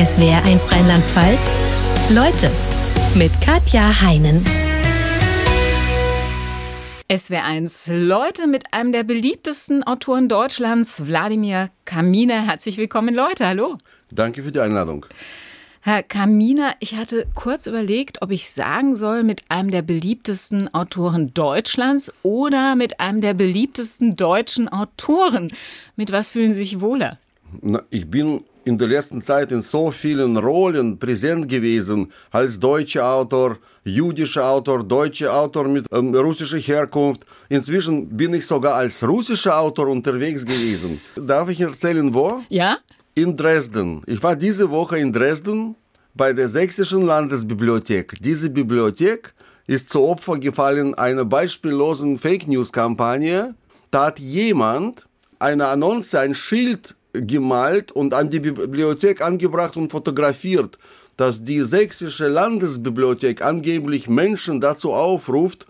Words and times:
SWR1 0.00 0.72
Rheinland-Pfalz. 0.72 1.52
Leute 2.08 2.50
mit 3.18 3.30
Katja 3.42 4.00
Heinen. 4.00 4.42
SWR1 7.10 7.94
Leute 7.94 8.46
mit 8.46 8.72
einem 8.72 8.92
der 8.92 9.04
beliebtesten 9.04 9.82
Autoren 9.82 10.30
Deutschlands, 10.30 11.04
Wladimir 11.04 11.68
Kaminer. 11.84 12.46
Herzlich 12.46 12.78
willkommen, 12.78 13.14
Leute. 13.14 13.46
Hallo. 13.46 13.76
Danke 14.10 14.42
für 14.42 14.52
die 14.52 14.60
Einladung. 14.60 15.04
Herr 15.82 16.02
Kaminer, 16.02 16.76
ich 16.80 16.96
hatte 16.96 17.26
kurz 17.34 17.66
überlegt, 17.66 18.22
ob 18.22 18.30
ich 18.30 18.48
sagen 18.48 18.96
soll, 18.96 19.22
mit 19.22 19.42
einem 19.50 19.70
der 19.70 19.82
beliebtesten 19.82 20.72
Autoren 20.72 21.34
Deutschlands 21.34 22.10
oder 22.22 22.74
mit 22.74 23.00
einem 23.00 23.20
der 23.20 23.34
beliebtesten 23.34 24.16
deutschen 24.16 24.66
Autoren. 24.66 25.52
Mit 25.96 26.10
was 26.10 26.30
fühlen 26.30 26.52
Sie 26.52 26.60
sich 26.60 26.80
wohler? 26.80 27.18
Na, 27.60 27.82
ich 27.90 28.10
bin 28.10 28.44
in 28.64 28.78
der 28.78 28.88
letzten 28.88 29.22
Zeit 29.22 29.50
in 29.52 29.62
so 29.62 29.90
vielen 29.90 30.36
Rollen 30.36 30.98
präsent 30.98 31.48
gewesen, 31.48 32.12
als 32.30 32.58
deutscher 32.58 33.06
Autor, 33.06 33.58
jüdischer 33.84 34.46
Autor, 34.46 34.84
deutscher 34.84 35.34
Autor 35.34 35.68
mit 35.68 35.86
ähm, 35.92 36.14
russischer 36.14 36.58
Herkunft. 36.58 37.24
Inzwischen 37.48 38.08
bin 38.16 38.34
ich 38.34 38.46
sogar 38.46 38.74
als 38.74 39.06
russischer 39.06 39.58
Autor 39.58 39.88
unterwegs 39.88 40.44
gewesen. 40.44 41.00
Darf 41.16 41.48
ich 41.48 41.60
erzählen, 41.60 42.12
wo? 42.12 42.42
Ja? 42.48 42.78
In 43.14 43.36
Dresden. 43.36 44.02
Ich 44.06 44.22
war 44.22 44.36
diese 44.36 44.70
Woche 44.70 44.98
in 44.98 45.12
Dresden 45.12 45.74
bei 46.14 46.32
der 46.32 46.48
Sächsischen 46.48 47.02
Landesbibliothek. 47.02 48.16
Diese 48.20 48.50
Bibliothek 48.50 49.32
ist 49.66 49.90
zu 49.90 50.02
Opfer 50.02 50.38
gefallen 50.38 50.94
einer 50.94 51.24
beispiellosen 51.24 52.18
Fake 52.18 52.46
News-Kampagne. 52.48 53.54
Da 53.90 54.06
hat 54.06 54.18
jemand 54.18 55.06
eine 55.38 55.68
Annonce, 55.68 56.14
ein 56.16 56.34
Schild 56.34 56.94
gemalt 57.12 57.92
und 57.92 58.14
an 58.14 58.30
die 58.30 58.40
Bibliothek 58.40 59.20
angebracht 59.20 59.76
und 59.76 59.90
fotografiert, 59.90 60.78
dass 61.16 61.44
die 61.44 61.60
sächsische 61.62 62.28
Landesbibliothek 62.28 63.42
angeblich 63.42 64.08
Menschen 64.08 64.60
dazu 64.60 64.92
aufruft, 64.92 65.66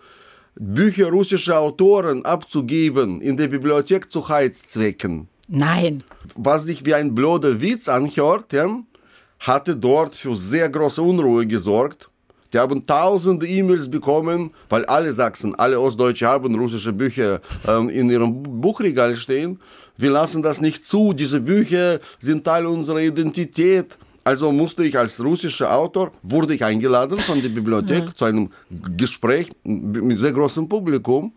Bücher 0.55 1.09
russischer 1.09 1.59
Autoren 1.59 2.25
abzugeben 2.25 3.21
in 3.21 3.37
der 3.37 3.47
Bibliothek 3.47 4.11
zu 4.11 4.27
Heizzwecken. 4.27 5.27
Nein. 5.47 6.03
Was 6.35 6.63
sich 6.63 6.85
wie 6.85 6.93
ein 6.93 7.15
blöder 7.15 7.59
Witz 7.61 7.89
anhört, 7.89 8.53
ja, 8.53 8.83
hatte 9.39 9.75
dort 9.75 10.15
für 10.15 10.35
sehr 10.35 10.69
große 10.69 11.01
Unruhe 11.01 11.45
gesorgt. 11.47 12.09
Die 12.53 12.59
haben 12.59 12.85
tausende 12.85 13.47
E-Mails 13.47 13.89
bekommen, 13.89 14.51
weil 14.69 14.85
alle 14.85 15.13
Sachsen, 15.13 15.55
alle 15.55 15.79
Ostdeutsche 15.79 16.27
haben 16.27 16.55
russische 16.55 16.91
Bücher 16.91 17.39
ähm, 17.67 17.89
in 17.89 18.09
ihrem 18.09 18.43
Buchregal 18.61 19.15
stehen. 19.15 19.59
Wir 20.01 20.09
lassen 20.09 20.41
das 20.41 20.61
nicht 20.61 20.83
zu. 20.83 21.13
Diese 21.13 21.39
Bücher 21.39 21.99
sind 22.19 22.43
Teil 22.43 22.65
unserer 22.65 23.01
Identität. 23.01 23.97
Also 24.23 24.51
musste 24.51 24.83
ich 24.83 24.97
als 24.97 25.23
russischer 25.23 25.71
Autor, 25.71 26.11
wurde 26.23 26.55
ich 26.55 26.65
eingeladen 26.65 27.19
von 27.19 27.39
der 27.39 27.49
Bibliothek 27.49 28.05
mhm. 28.05 28.15
zu 28.15 28.25
einem 28.25 28.49
Gespräch 28.97 29.51
mit 29.63 30.17
sehr 30.17 30.33
großem 30.33 30.67
Publikum. 30.67 31.33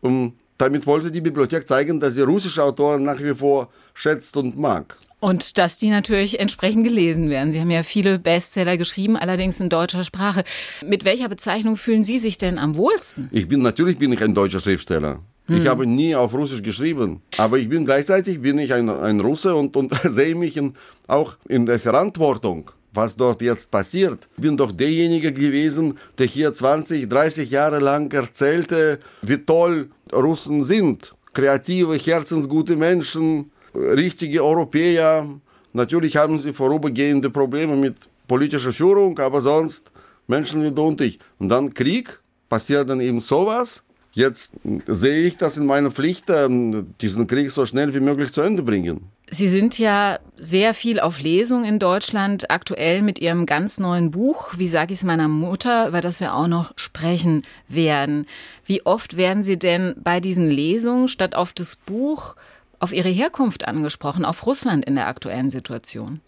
Und 0.00 0.32
damit 0.56 0.86
wollte 0.86 1.10
die 1.10 1.20
Bibliothek 1.20 1.68
zeigen, 1.68 2.00
dass 2.00 2.14
sie 2.14 2.22
russische 2.22 2.62
Autoren 2.64 3.04
nach 3.04 3.22
wie 3.22 3.34
vor 3.34 3.68
schätzt 3.92 4.38
und 4.38 4.58
mag. 4.58 4.96
Und 5.20 5.58
dass 5.58 5.76
die 5.76 5.90
natürlich 5.90 6.40
entsprechend 6.40 6.84
gelesen 6.84 7.28
werden. 7.28 7.52
Sie 7.52 7.60
haben 7.60 7.70
ja 7.70 7.82
viele 7.82 8.18
Bestseller 8.18 8.78
geschrieben, 8.78 9.18
allerdings 9.18 9.60
in 9.60 9.68
deutscher 9.68 10.04
Sprache. 10.04 10.44
Mit 10.86 11.04
welcher 11.04 11.28
Bezeichnung 11.28 11.76
fühlen 11.76 12.04
Sie 12.04 12.18
sich 12.18 12.38
denn 12.38 12.58
am 12.58 12.76
wohlsten? 12.76 13.28
Ich 13.32 13.48
bin 13.48 13.60
natürlich 13.60 13.98
bin 13.98 14.12
ich 14.12 14.22
ein 14.22 14.34
deutscher 14.34 14.60
Schriftsteller. 14.60 15.20
Hm. 15.48 15.56
Ich 15.56 15.66
habe 15.66 15.86
nie 15.86 16.14
auf 16.14 16.32
Russisch 16.34 16.62
geschrieben, 16.62 17.22
aber 17.36 17.58
ich 17.58 17.68
bin 17.68 17.84
gleichzeitig 17.84 18.40
bin 18.40 18.58
ich 18.58 18.72
ein, 18.72 18.88
ein 18.88 19.20
Russe 19.20 19.54
und, 19.54 19.76
und 19.76 19.92
sehe 20.04 20.34
mich 20.34 20.56
in, 20.56 20.74
auch 21.06 21.36
in 21.48 21.66
der 21.66 21.80
Verantwortung 21.80 22.70
was 22.92 23.14
dort 23.16 23.42
jetzt 23.42 23.70
passiert. 23.70 24.28
Ich 24.36 24.42
bin 24.42 24.56
doch 24.56 24.72
derjenige 24.72 25.32
gewesen, 25.32 25.98
der 26.18 26.26
hier 26.26 26.52
20, 26.52 27.08
30 27.08 27.50
Jahre 27.50 27.78
lang 27.78 28.12
erzählte, 28.12 28.98
wie 29.22 29.38
toll 29.38 29.90
Russen 30.12 30.64
sind. 30.64 31.14
Kreative, 31.32 31.94
herzensgute 31.94 32.76
Menschen, 32.76 33.50
richtige 33.74 34.44
Europäer. 34.44 35.28
Natürlich 35.72 36.16
haben 36.16 36.40
sie 36.40 36.52
vorübergehende 36.52 37.30
Probleme 37.30 37.76
mit 37.76 37.96
politischer 38.26 38.72
Führung, 38.72 39.18
aber 39.18 39.42
sonst 39.42 39.90
Menschen 40.26 40.62
wie 40.64 40.72
du 40.72 40.82
und 40.82 41.00
ich. 41.00 41.18
Und 41.38 41.50
dann 41.50 41.72
Krieg, 41.72 42.20
passiert 42.48 42.88
dann 42.88 43.00
eben 43.00 43.20
sowas. 43.20 43.82
Jetzt 44.12 44.52
sehe 44.86 45.26
ich 45.26 45.36
das 45.36 45.56
in 45.56 45.66
meiner 45.66 45.90
Pflicht, 45.90 46.24
ähm, 46.28 46.94
diesen 47.00 47.26
Krieg 47.26 47.50
so 47.50 47.66
schnell 47.66 47.94
wie 47.94 48.00
möglich 48.00 48.32
zu 48.32 48.40
Ende 48.40 48.62
bringen. 48.62 49.10
Sie 49.30 49.48
sind 49.48 49.78
ja 49.78 50.18
sehr 50.38 50.72
viel 50.72 51.00
auf 51.00 51.20
Lesung 51.20 51.64
in 51.64 51.78
Deutschland, 51.78 52.50
aktuell 52.50 53.02
mit 53.02 53.18
Ihrem 53.18 53.44
ganz 53.44 53.78
neuen 53.78 54.10
Buch, 54.10 54.54
wie 54.56 54.68
sage 54.68 54.94
ich 54.94 55.00
es 55.00 55.04
meiner 55.04 55.28
Mutter, 55.28 55.88
über 55.88 56.00
das 56.00 56.20
wir 56.20 56.34
auch 56.34 56.46
noch 56.46 56.72
sprechen 56.76 57.42
werden. 57.68 58.26
Wie 58.64 58.86
oft 58.86 59.18
werden 59.18 59.42
Sie 59.42 59.58
denn 59.58 59.94
bei 60.02 60.20
diesen 60.20 60.50
Lesungen 60.50 61.08
statt 61.08 61.34
auf 61.34 61.52
das 61.52 61.76
Buch 61.76 62.36
auf 62.80 62.92
Ihre 62.92 63.10
Herkunft 63.10 63.68
angesprochen, 63.68 64.24
auf 64.24 64.46
Russland 64.46 64.86
in 64.86 64.94
der 64.94 65.08
aktuellen 65.08 65.50
Situation? 65.50 66.20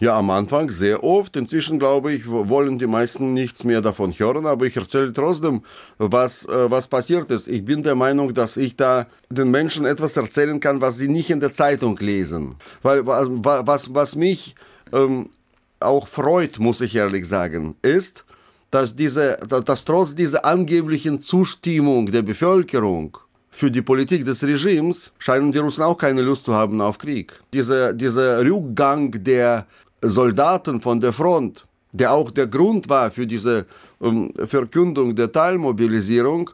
Ja, 0.00 0.18
am 0.18 0.30
Anfang 0.30 0.70
sehr 0.70 1.04
oft. 1.04 1.36
Inzwischen, 1.36 1.78
glaube 1.78 2.12
ich, 2.12 2.28
wollen 2.28 2.78
die 2.78 2.86
meisten 2.86 3.32
nichts 3.32 3.62
mehr 3.62 3.80
davon 3.80 4.12
hören, 4.12 4.44
aber 4.44 4.66
ich 4.66 4.76
erzähle 4.76 5.12
trotzdem, 5.12 5.62
was, 5.98 6.46
äh, 6.46 6.70
was 6.70 6.88
passiert 6.88 7.30
ist. 7.30 7.46
Ich 7.46 7.64
bin 7.64 7.82
der 7.82 7.94
Meinung, 7.94 8.34
dass 8.34 8.56
ich 8.56 8.76
da 8.76 9.06
den 9.30 9.50
Menschen 9.50 9.84
etwas 9.84 10.16
erzählen 10.16 10.58
kann, 10.58 10.80
was 10.80 10.96
sie 10.96 11.08
nicht 11.08 11.30
in 11.30 11.40
der 11.40 11.52
Zeitung 11.52 11.96
lesen. 11.98 12.56
Weil 12.82 13.06
was, 13.06 13.94
was 13.94 14.16
mich 14.16 14.56
ähm, 14.92 15.30
auch 15.78 16.08
freut, 16.08 16.58
muss 16.58 16.80
ich 16.80 16.96
ehrlich 16.96 17.28
sagen, 17.28 17.76
ist, 17.82 18.24
dass, 18.70 18.96
diese, 18.96 19.36
dass 19.64 19.84
trotz 19.84 20.14
dieser 20.16 20.44
angeblichen 20.44 21.20
Zustimmung 21.20 22.10
der 22.10 22.22
Bevölkerung 22.22 23.16
für 23.54 23.70
die 23.70 23.82
Politik 23.82 24.24
des 24.24 24.42
Regimes 24.42 25.12
scheinen 25.18 25.52
die 25.52 25.58
Russen 25.58 25.84
auch 25.84 25.96
keine 25.96 26.22
Lust 26.22 26.44
zu 26.44 26.54
haben 26.54 26.80
auf 26.80 26.98
Krieg. 26.98 27.40
Dieser, 27.52 27.92
dieser 27.92 28.44
Rückgang 28.44 29.12
der 29.12 29.66
Soldaten 30.08 30.80
von 30.80 31.00
der 31.00 31.12
Front, 31.12 31.66
der 31.92 32.12
auch 32.12 32.30
der 32.30 32.46
Grund 32.46 32.88
war 32.88 33.10
für 33.10 33.26
diese 33.26 33.66
um, 33.98 34.32
Verkündung 34.44 35.14
der 35.14 35.30
Teilmobilisierung, 35.30 36.50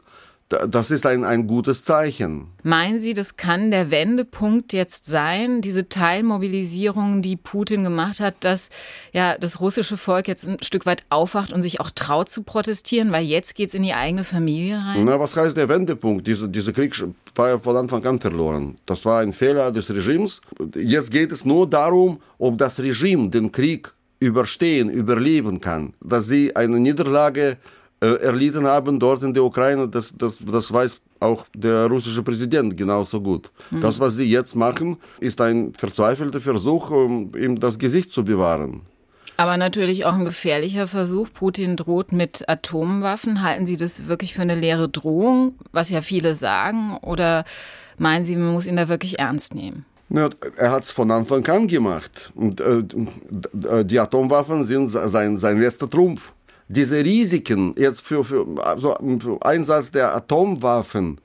das 0.69 0.91
ist 0.91 1.05
ein, 1.05 1.23
ein 1.23 1.47
gutes 1.47 1.83
Zeichen. 1.83 2.47
Meinen 2.63 2.99
Sie, 2.99 3.13
das 3.13 3.37
kann 3.37 3.71
der 3.71 3.91
Wendepunkt 3.91 4.73
jetzt 4.73 5.05
sein, 5.05 5.61
diese 5.61 5.89
Teilmobilisierung, 5.89 7.21
die 7.21 7.35
Putin 7.35 7.83
gemacht 7.83 8.19
hat, 8.19 8.35
dass 8.41 8.69
ja 9.13 9.37
das 9.37 9.59
russische 9.59 9.97
Volk 9.97 10.27
jetzt 10.27 10.47
ein 10.47 10.61
Stück 10.61 10.85
weit 10.85 11.05
aufwacht 11.09 11.53
und 11.53 11.61
sich 11.61 11.79
auch 11.79 11.91
traut 11.91 12.29
zu 12.29 12.43
protestieren, 12.43 13.11
weil 13.11 13.23
jetzt 13.23 13.55
geht 13.55 13.69
es 13.69 13.75
in 13.75 13.83
die 13.83 13.93
eigene 13.93 14.23
Familie 14.23 14.77
rein? 14.77 15.05
Na, 15.05 15.19
was 15.19 15.35
heißt 15.35 15.55
der 15.57 15.69
Wendepunkt? 15.69 16.27
Diese, 16.27 16.47
dieser 16.47 16.73
Krieg 16.73 16.95
war 17.35 17.49
ja 17.49 17.59
von 17.59 17.77
Anfang 17.77 18.05
an 18.05 18.19
verloren. 18.19 18.75
Das 18.85 19.05
war 19.05 19.21
ein 19.21 19.33
Fehler 19.33 19.71
des 19.71 19.89
Regimes. 19.89 20.41
Jetzt 20.75 21.11
geht 21.11 21.31
es 21.31 21.45
nur 21.45 21.69
darum, 21.69 22.19
ob 22.37 22.57
das 22.57 22.79
Regime 22.79 23.29
den 23.29 23.51
Krieg 23.51 23.93
überstehen, 24.19 24.89
überleben 24.89 25.59
kann, 25.59 25.93
dass 25.99 26.27
sie 26.27 26.55
eine 26.55 26.79
Niederlage 26.79 27.57
erlitten 28.07 28.65
haben 28.65 28.99
dort 28.99 29.23
in 29.23 29.33
der 29.33 29.43
Ukraine, 29.43 29.87
das, 29.87 30.13
das, 30.17 30.37
das 30.39 30.71
weiß 30.71 30.99
auch 31.19 31.45
der 31.53 31.85
russische 31.85 32.23
Präsident 32.23 32.75
genauso 32.75 33.21
gut. 33.21 33.51
Mhm. 33.69 33.81
Das, 33.81 33.99
was 33.99 34.15
sie 34.15 34.23
jetzt 34.23 34.55
machen, 34.55 34.97
ist 35.19 35.39
ein 35.39 35.73
verzweifelter 35.73 36.41
Versuch, 36.41 36.89
um 36.89 37.35
ihm 37.35 37.59
das 37.59 37.77
Gesicht 37.77 38.11
zu 38.11 38.23
bewahren. 38.23 38.81
Aber 39.37 39.57
natürlich 39.57 40.05
auch 40.05 40.13
ein 40.13 40.25
gefährlicher 40.25 40.87
Versuch. 40.87 41.27
Putin 41.33 41.75
droht 41.75 42.11
mit 42.11 42.47
Atomwaffen. 42.47 43.41
Halten 43.41 43.65
Sie 43.65 43.77
das 43.77 44.07
wirklich 44.07 44.33
für 44.33 44.41
eine 44.41 44.55
leere 44.55 44.89
Drohung, 44.89 45.55
was 45.71 45.89
ja 45.89 46.01
viele 46.01 46.35
sagen? 46.35 46.97
Oder 47.01 47.45
meinen 47.97 48.23
Sie, 48.23 48.35
man 48.35 48.53
muss 48.53 48.67
ihn 48.67 48.75
da 48.75 48.89
wirklich 48.89 49.19
ernst 49.19 49.55
nehmen? 49.55 49.85
Ja, 50.09 50.29
er 50.57 50.71
hat 50.71 50.83
es 50.83 50.91
von 50.91 51.09
Anfang 51.09 51.45
an 51.47 51.67
gemacht. 51.67 52.31
Und, 52.35 52.59
äh, 52.59 52.83
die 53.85 53.99
Atomwaffen 53.99 54.63
sind 54.63 54.89
sein, 54.89 55.37
sein 55.37 55.59
letzter 55.59 55.89
Trumpf 55.89 56.33
diese 56.71 57.03
Risiken 57.03 57.75
jetzt 57.77 58.01
für, 58.01 58.23
für, 58.23 58.45
also 58.63 58.95
für 59.19 59.37
Einsatz 59.45 59.91
der 59.91 60.15
Atomwaffen, 60.15 61.19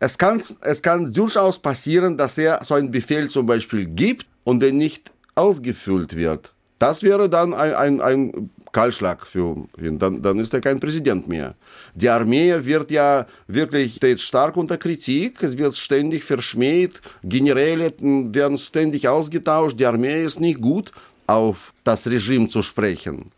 es 0.00 0.16
kann, 0.16 0.42
es 0.60 0.80
kann 0.80 1.12
durchaus 1.12 1.58
passieren, 1.58 2.16
dass 2.16 2.38
er 2.38 2.60
so 2.64 2.74
einen 2.74 2.90
Befehl 2.90 3.28
zum 3.28 3.46
Beispiel 3.46 3.86
gibt 3.86 4.26
und 4.44 4.60
der 4.60 4.72
nicht 4.72 5.10
ausgefüllt 5.34 6.14
wird. 6.14 6.52
Das 6.78 7.02
wäre 7.02 7.28
dann 7.28 7.52
ein, 7.54 7.74
ein, 7.74 8.00
ein 8.00 8.50
Kahlschlag 8.70 9.26
für 9.26 9.66
ihn. 9.82 9.98
Dann, 9.98 10.22
dann 10.22 10.38
ist 10.38 10.54
er 10.54 10.60
kein 10.60 10.78
Präsident 10.78 11.26
mehr. 11.26 11.56
Die 11.96 12.08
Armee 12.08 12.54
wird 12.64 12.92
ja 12.92 13.26
wirklich 13.48 13.96
steht 13.96 14.20
stark 14.20 14.56
unter 14.56 14.76
Kritik. 14.76 15.42
Es 15.42 15.58
wird 15.58 15.76
ständig 15.76 16.22
verschmäht. 16.22 17.00
Generäle 17.24 17.92
werden 18.00 18.58
ständig 18.58 19.08
ausgetauscht. 19.08 19.80
Die 19.80 19.86
Armee 19.86 20.22
ist 20.24 20.38
nicht 20.38 20.60
gut, 20.60 20.92
auf 21.26 21.72
das 21.82 22.06
Regime 22.06 22.48
zu 22.48 22.62
sprechen 22.62 23.32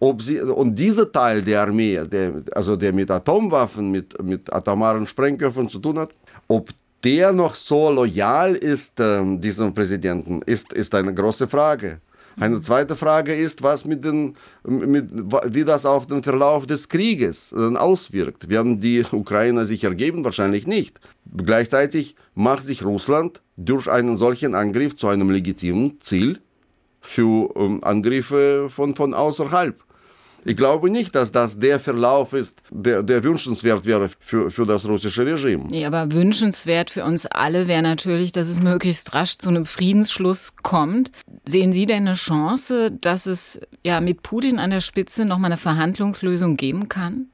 ob 0.00 0.22
sie, 0.22 0.40
und 0.40 0.74
dieser 0.74 1.10
Teil 1.10 1.42
der 1.42 1.62
Armee, 1.62 2.00
der, 2.04 2.42
also 2.52 2.76
der 2.76 2.92
mit 2.92 3.10
Atomwaffen, 3.10 3.90
mit, 3.90 4.22
mit 4.22 4.52
atomaren 4.52 5.06
Sprengköpfen 5.06 5.68
zu 5.68 5.78
tun 5.78 5.98
hat, 5.98 6.10
ob 6.48 6.70
der 7.02 7.32
noch 7.32 7.54
so 7.54 7.90
loyal 7.90 8.54
ist, 8.54 8.98
äh, 9.00 9.22
diesem 9.38 9.74
Präsidenten, 9.74 10.42
ist, 10.42 10.72
ist 10.72 10.94
eine 10.94 11.12
große 11.12 11.46
Frage. 11.48 12.00
Eine 12.36 12.60
zweite 12.60 12.96
Frage 12.96 13.34
ist, 13.34 13.62
was 13.62 13.84
mit 13.84 14.04
den, 14.04 14.34
mit, 14.64 15.08
wie 15.46 15.64
das 15.64 15.86
auf 15.86 16.06
den 16.06 16.22
Verlauf 16.22 16.66
des 16.66 16.88
Krieges 16.88 17.52
äh, 17.52 17.76
auswirkt. 17.76 18.48
Werden 18.48 18.80
die 18.80 19.04
Ukrainer 19.12 19.66
sich 19.66 19.84
ergeben? 19.84 20.24
Wahrscheinlich 20.24 20.66
nicht. 20.66 20.98
Gleichzeitig 21.36 22.16
macht 22.34 22.64
sich 22.64 22.84
Russland 22.84 23.40
durch 23.56 23.88
einen 23.88 24.16
solchen 24.16 24.54
Angriff 24.54 24.96
zu 24.96 25.06
einem 25.08 25.30
legitimen 25.30 26.00
Ziel 26.00 26.40
für 27.04 27.50
ähm, 27.56 27.84
Angriffe 27.84 28.68
von, 28.70 28.94
von 28.94 29.14
außerhalb. 29.14 29.76
Ich 30.46 30.56
glaube 30.58 30.90
nicht, 30.90 31.14
dass 31.14 31.32
das 31.32 31.58
der 31.58 31.80
Verlauf 31.80 32.34
ist, 32.34 32.60
der, 32.70 33.02
der 33.02 33.22
wünschenswert 33.24 33.86
wäre 33.86 34.10
für, 34.20 34.50
für 34.50 34.66
das 34.66 34.86
russische 34.86 35.24
Regime. 35.24 35.64
Nee, 35.70 35.86
aber 35.86 36.12
wünschenswert 36.12 36.90
für 36.90 37.04
uns 37.04 37.24
alle 37.24 37.66
wäre 37.66 37.80
natürlich, 37.80 38.30
dass 38.32 38.48
es 38.48 38.60
möglichst 38.60 39.14
rasch 39.14 39.38
zu 39.38 39.48
einem 39.48 39.64
Friedensschluss 39.64 40.56
kommt. 40.62 41.12
Sehen 41.46 41.72
Sie 41.72 41.86
denn 41.86 42.06
eine 42.06 42.14
Chance, 42.14 42.90
dass 42.90 43.24
es 43.24 43.58
ja 43.84 44.02
mit 44.02 44.22
Putin 44.22 44.58
an 44.58 44.70
der 44.70 44.82
Spitze 44.82 45.24
nochmal 45.24 45.50
eine 45.50 45.58
Verhandlungslösung 45.58 46.58
geben 46.58 46.90
kann? 46.90 47.28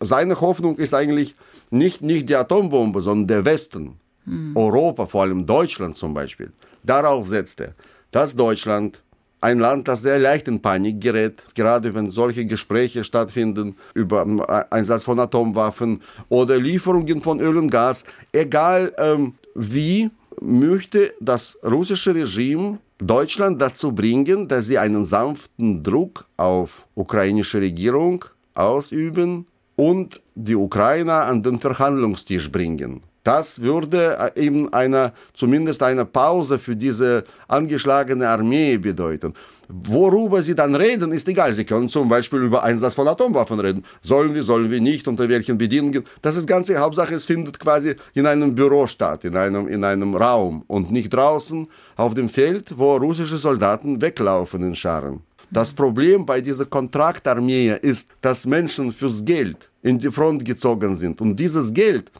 Seine 0.00 0.40
Hoffnung 0.40 0.76
ist 0.76 0.92
eigentlich 0.92 1.36
nicht, 1.70 2.02
nicht 2.02 2.28
die 2.28 2.34
Atombombe, 2.34 3.00
sondern 3.00 3.28
der 3.28 3.44
Westen. 3.44 4.00
Hm. 4.24 4.56
Europa, 4.56 5.06
vor 5.06 5.22
allem 5.22 5.46
Deutschland 5.46 5.96
zum 5.96 6.14
Beispiel. 6.14 6.52
Darauf 6.82 7.28
setzt 7.28 7.60
er, 7.60 7.74
dass 8.10 8.36
Deutschland 8.36 9.02
ein 9.40 9.58
Land, 9.58 9.88
das 9.88 10.02
sehr 10.02 10.18
leicht 10.18 10.48
in 10.48 10.60
Panik 10.60 11.00
gerät, 11.00 11.42
gerade 11.54 11.94
wenn 11.94 12.10
solche 12.10 12.44
Gespräche 12.44 13.04
stattfinden 13.04 13.76
über 13.94 14.26
Einsatz 14.70 15.04
von 15.04 15.18
Atomwaffen 15.18 16.02
oder 16.28 16.58
Lieferungen 16.58 17.22
von 17.22 17.40
Öl 17.40 17.56
und 17.56 17.70
Gas. 17.70 18.04
Egal 18.32 18.92
ähm, 18.98 19.34
wie, 19.54 20.10
möchte 20.40 21.14
das 21.20 21.58
russische 21.64 22.14
Regime 22.14 22.78
Deutschland 22.98 23.60
dazu 23.60 23.92
bringen, 23.92 24.46
dass 24.48 24.66
sie 24.66 24.78
einen 24.78 25.04
sanften 25.04 25.82
Druck 25.82 26.26
auf 26.36 26.86
ukrainische 26.94 27.60
Regierung 27.60 28.24
ausüben 28.54 29.46
und 29.76 30.22
die 30.34 30.56
Ukrainer 30.56 31.26
an 31.26 31.42
den 31.42 31.58
Verhandlungstisch 31.58 32.50
bringen. 32.52 33.02
Das 33.22 33.60
würde 33.60 34.32
äh, 34.34 34.46
eben 34.46 34.72
eine, 34.72 35.12
zumindest 35.34 35.82
eine 35.82 36.04
Pause 36.04 36.58
für 36.58 36.74
diese 36.74 37.24
angeschlagene 37.48 38.28
Armee 38.28 38.78
bedeuten. 38.78 39.34
Worüber 39.68 40.42
sie 40.42 40.54
dann 40.54 40.74
reden, 40.74 41.12
ist 41.12 41.28
egal. 41.28 41.52
Sie 41.52 41.64
können 41.64 41.88
zum 41.88 42.08
Beispiel 42.08 42.40
über 42.40 42.62
Einsatz 42.62 42.94
von 42.94 43.06
Atomwaffen 43.06 43.60
reden. 43.60 43.84
Sollen 44.02 44.34
wir, 44.34 44.42
sollen 44.42 44.70
wir 44.70 44.80
nicht, 44.80 45.06
unter 45.06 45.28
welchen 45.28 45.58
Bedingungen. 45.58 46.04
Das 46.22 46.36
ist 46.36 46.46
ganze 46.46 46.78
Hauptsache, 46.78 47.14
es 47.14 47.26
findet 47.26 47.60
quasi 47.60 47.94
in 48.14 48.26
einem 48.26 48.54
Büro 48.54 48.86
statt, 48.86 49.24
in 49.24 49.36
einem, 49.36 49.68
in 49.68 49.84
einem 49.84 50.16
Raum 50.16 50.64
und 50.66 50.90
nicht 50.90 51.10
draußen 51.10 51.68
auf 51.96 52.14
dem 52.14 52.28
Feld, 52.28 52.76
wo 52.76 52.96
russische 52.96 53.36
Soldaten 53.36 54.00
weglaufen 54.00 54.62
in 54.62 54.74
Scharen. 54.74 55.20
Das 55.52 55.72
Problem 55.72 56.24
bei 56.24 56.40
dieser 56.40 56.64
Kontraktarmee 56.64 57.76
ist, 57.82 58.08
dass 58.20 58.46
Menschen 58.46 58.92
fürs 58.92 59.24
Geld 59.24 59.68
in 59.82 59.98
die 59.98 60.10
Front 60.10 60.44
gezogen 60.44 60.96
sind. 60.96 61.20
Und 61.20 61.36
dieses 61.36 61.72
Geld 61.72 62.10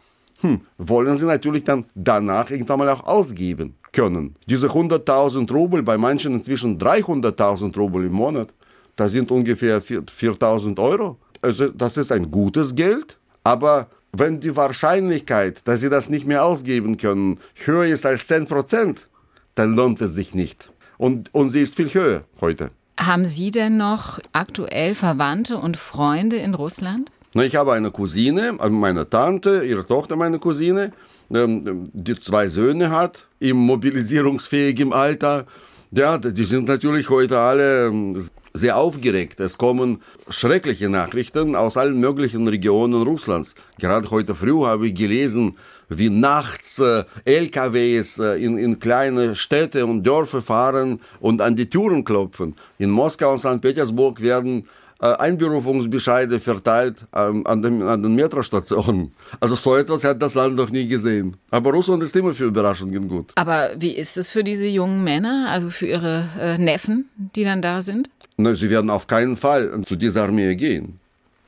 hm, 0.41 0.61
wollen 0.79 1.17
sie 1.17 1.27
natürlich 1.27 1.65
dann 1.65 1.85
danach 1.95 2.51
irgendwann 2.51 2.79
mal 2.79 2.89
auch 2.89 3.05
ausgeben 3.05 3.75
können. 3.93 4.37
Diese 4.47 4.69
100.000 4.69 5.53
Rubel, 5.53 5.83
bei 5.83 5.99
manchen 5.99 6.35
inzwischen 6.35 6.79
300.000 6.79 7.77
Rubel 7.77 8.07
im 8.07 8.13
Monat, 8.13 8.53
das 8.97 9.13
sind 9.13 9.31
ungefähr 9.31 9.83
4.000 9.83 10.79
Euro. 10.79 11.19
Also 11.43 11.69
das 11.69 11.97
ist 11.97 12.13
ein 12.13 12.31
gutes 12.31 12.75
Geld, 12.75 13.19
aber 13.45 13.89
wenn 14.13 14.41
die 14.41 14.55
Wahrscheinlichkeit, 14.57 15.67
dass 15.67 15.81
sie 15.81 15.89
das 15.89 16.09
nicht 16.09 16.27
mehr 16.27 16.45
ausgeben 16.45 16.97
können, 16.97 17.39
höher 17.65 17.85
ist 17.85 18.05
als 18.05 18.27
10 18.27 18.47
Prozent, 18.47 19.09
dann 19.55 19.75
lohnt 19.75 20.01
es 20.01 20.15
sich 20.15 20.35
nicht. 20.35 20.73
Und, 20.99 21.33
und 21.33 21.51
sie 21.51 21.63
ist 21.63 21.77
viel 21.77 21.93
höher 21.93 22.25
heute. 22.41 22.71
Haben 22.99 23.25
Sie 23.25 23.51
denn 23.51 23.79
noch 23.79 24.19
aktuell 24.33 24.95
Verwandte 24.95 25.57
und 25.57 25.79
Freunde 25.79 26.37
in 26.37 26.55
Russland? 26.55 27.11
Ich 27.35 27.55
habe 27.55 27.73
eine 27.73 27.93
Cousine, 27.93 28.57
also 28.59 28.75
meine 28.75 29.09
Tante, 29.09 29.65
ihre 29.65 29.87
Tochter 29.87 30.17
meine 30.17 30.41
Cousine, 30.41 30.93
ähm, 31.33 31.85
die 31.93 32.19
zwei 32.19 32.49
Söhne 32.49 32.91
hat, 32.91 33.29
im 33.39 33.57
mobilisierungsfähigen 33.57 34.93
Alter. 34.93 35.47
Ja, 35.93 36.19
die 36.19 36.45
sind 36.45 36.67
natürlich 36.67 37.09
heute 37.09 37.39
alle 37.39 37.87
ähm, 37.87 38.21
sehr 38.53 38.77
aufgeregt. 38.77 39.39
Es 39.39 39.59
kommen 39.59 40.03
schreckliche 40.29 40.89
Nachrichten 40.89 41.55
aus 41.55 41.77
allen 41.77 42.01
möglichen 42.01 42.49
Regionen 42.49 43.03
Russlands. 43.03 43.55
Gerade 43.79 44.11
heute 44.11 44.35
früh 44.35 44.65
habe 44.65 44.89
ich 44.89 44.95
gelesen, 44.97 45.57
wie 45.89 46.11
nachts 46.11 46.81
äh, 46.81 47.05
LKWs 47.25 48.19
äh, 48.19 48.45
in, 48.45 48.59
in 48.59 48.81
kleine 48.81 49.37
Städte 49.37 49.87
und 49.87 50.03
Dörfer 50.03 50.43
fahren 50.43 51.01
und 51.21 51.41
an 51.41 51.55
die 51.55 51.71
Türen 51.71 52.03
klopfen. 52.03 52.57
In 52.79 52.91
Moskau 52.91 53.33
und 53.33 53.39
St. 53.39 53.61
Petersburg 53.61 54.21
werden 54.21 54.67
Einberufungsbescheide 55.07 56.41
verteilt 56.41 57.07
ähm, 57.15 57.47
an, 57.47 57.63
den, 57.63 57.83
an 57.83 58.03
den 58.03 58.15
Metrostationen. 58.15 59.13
Also 59.41 59.55
so 59.55 59.77
etwas 59.77 60.05
hat 60.05 60.21
das 60.21 60.35
Land 60.35 60.57
noch 60.57 60.71
nie 60.71 60.87
gesehen. 60.87 61.37
Aber 61.51 61.73
Russland 61.73 62.03
ist 62.03 62.15
immer 62.17 62.35
für 62.35 62.45
Überraschungen 62.45 63.09
gut. 63.09 63.33
Aber 63.37 63.71
wie 63.79 63.93
ist 63.93 64.17
es 64.17 64.31
für 64.31 64.45
diese 64.45 64.67
jungen 64.67 65.03
Männer, 65.03 65.49
also 65.51 65.71
für 65.71 65.87
ihre 65.87 66.29
äh, 66.39 66.59
Neffen, 66.59 67.09
die 67.17 67.45
dann 67.45 67.63
da 67.63 67.81
sind? 67.81 68.11
Na, 68.37 68.55
sie 68.55 68.71
werden 68.71 68.91
auf 68.91 69.07
keinen 69.07 69.37
Fall 69.37 69.83
zu 69.87 69.97
dieser 69.97 70.25
Armee 70.25 70.55
gehen. 70.55 70.99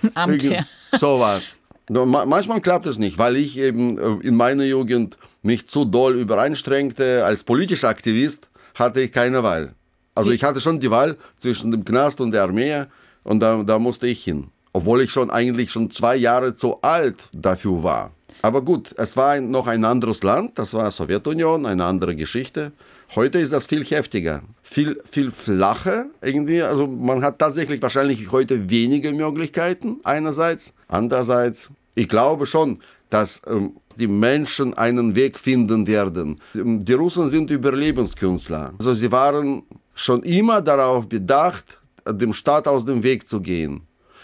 Äh, 0.04 0.10
Amt, 0.16 0.44
ja. 0.44 0.66
Sowas. 0.98 1.44
Manchmal 1.90 2.62
klappt 2.62 2.88
es 2.88 2.98
nicht, 3.00 3.18
weil 3.18 3.36
ich 3.36 3.58
eben 3.58 3.98
äh, 3.98 4.28
in 4.28 4.36
meiner 4.36 4.64
Jugend 4.64 5.18
mich 5.42 5.68
zu 5.68 5.86
doll 5.86 6.16
übereinstrengte. 6.16 7.26
Als 7.26 7.44
politischer 7.44 7.90
Aktivist 7.90 8.50
hatte 8.76 9.02
ich 9.02 9.12
keine 9.12 9.42
Wahl. 9.44 9.74
Also 10.16 10.32
ich 10.32 10.44
hatte 10.44 10.62
schon 10.62 10.80
die 10.80 10.92
Wahl 10.92 11.18
zwischen 11.38 11.72
dem 11.72 11.86
Knast 11.86 12.20
und 12.22 12.32
der 12.32 12.44
Armee 12.44 12.86
und 13.24 13.40
da, 13.40 13.64
da 13.64 13.80
musste 13.80 14.08
ich 14.08 14.24
hin. 14.24 14.48
Obwohl 14.74 15.02
ich 15.02 15.12
schon 15.12 15.30
eigentlich 15.30 15.72
schon 15.72 15.90
zwei 15.90 16.16
Jahre 16.16 16.56
zu 16.56 16.82
alt 16.82 17.30
dafür 17.34 17.84
war. 17.84 18.12
Aber 18.42 18.62
gut, 18.62 18.94
es 18.98 19.18
war 19.18 19.32
ein, 19.32 19.52
noch 19.52 19.68
ein 19.68 19.84
anderes 19.84 20.24
Land, 20.24 20.58
das 20.58 20.74
war 20.74 20.90
Sowjetunion, 20.92 21.66
eine 21.66 21.84
andere 21.86 22.16
Geschichte. 22.16 22.72
Heute 23.16 23.40
ist 23.40 23.52
das 23.52 23.68
viel 23.68 23.84
heftiger, 23.84 24.44
viel, 24.62 25.02
viel 25.10 25.32
flacher 25.32 26.06
irgendwie. 26.22 26.62
Also 26.62 26.88
man 26.88 27.24
hat 27.24 27.40
tatsächlich 27.40 27.82
wahrscheinlich 27.82 28.32
heute 28.32 28.70
weniger 28.70 29.12
Möglichkeiten 29.12 29.98
einerseits. 30.04 30.74
Andererseits, 30.88 31.70
ich 31.96 32.08
glaube 32.08 32.46
schon, 32.46 32.80
dass 33.10 33.42
ähm, 33.48 33.74
die 33.98 34.08
Menschen 34.08 34.74
einen 34.76 35.16
Weg 35.16 35.38
finden 35.40 35.88
werden. 35.88 36.40
Die 36.54 36.94
Russen 36.94 37.28
sind 37.28 37.50
Überlebenskünstler. 37.50 38.74
Also 38.78 38.94
sie 38.94 39.12
waren 39.12 39.64
schon 40.00 40.24
immer 40.24 40.62
darauf 40.62 41.08
bedacht, 41.08 41.80
dem 42.10 42.34
Staat 42.34 42.68
aus 42.68 42.86
dem 42.86 43.04
Weg 43.04 43.28
zu 43.28 43.42
gehen. 43.42 43.82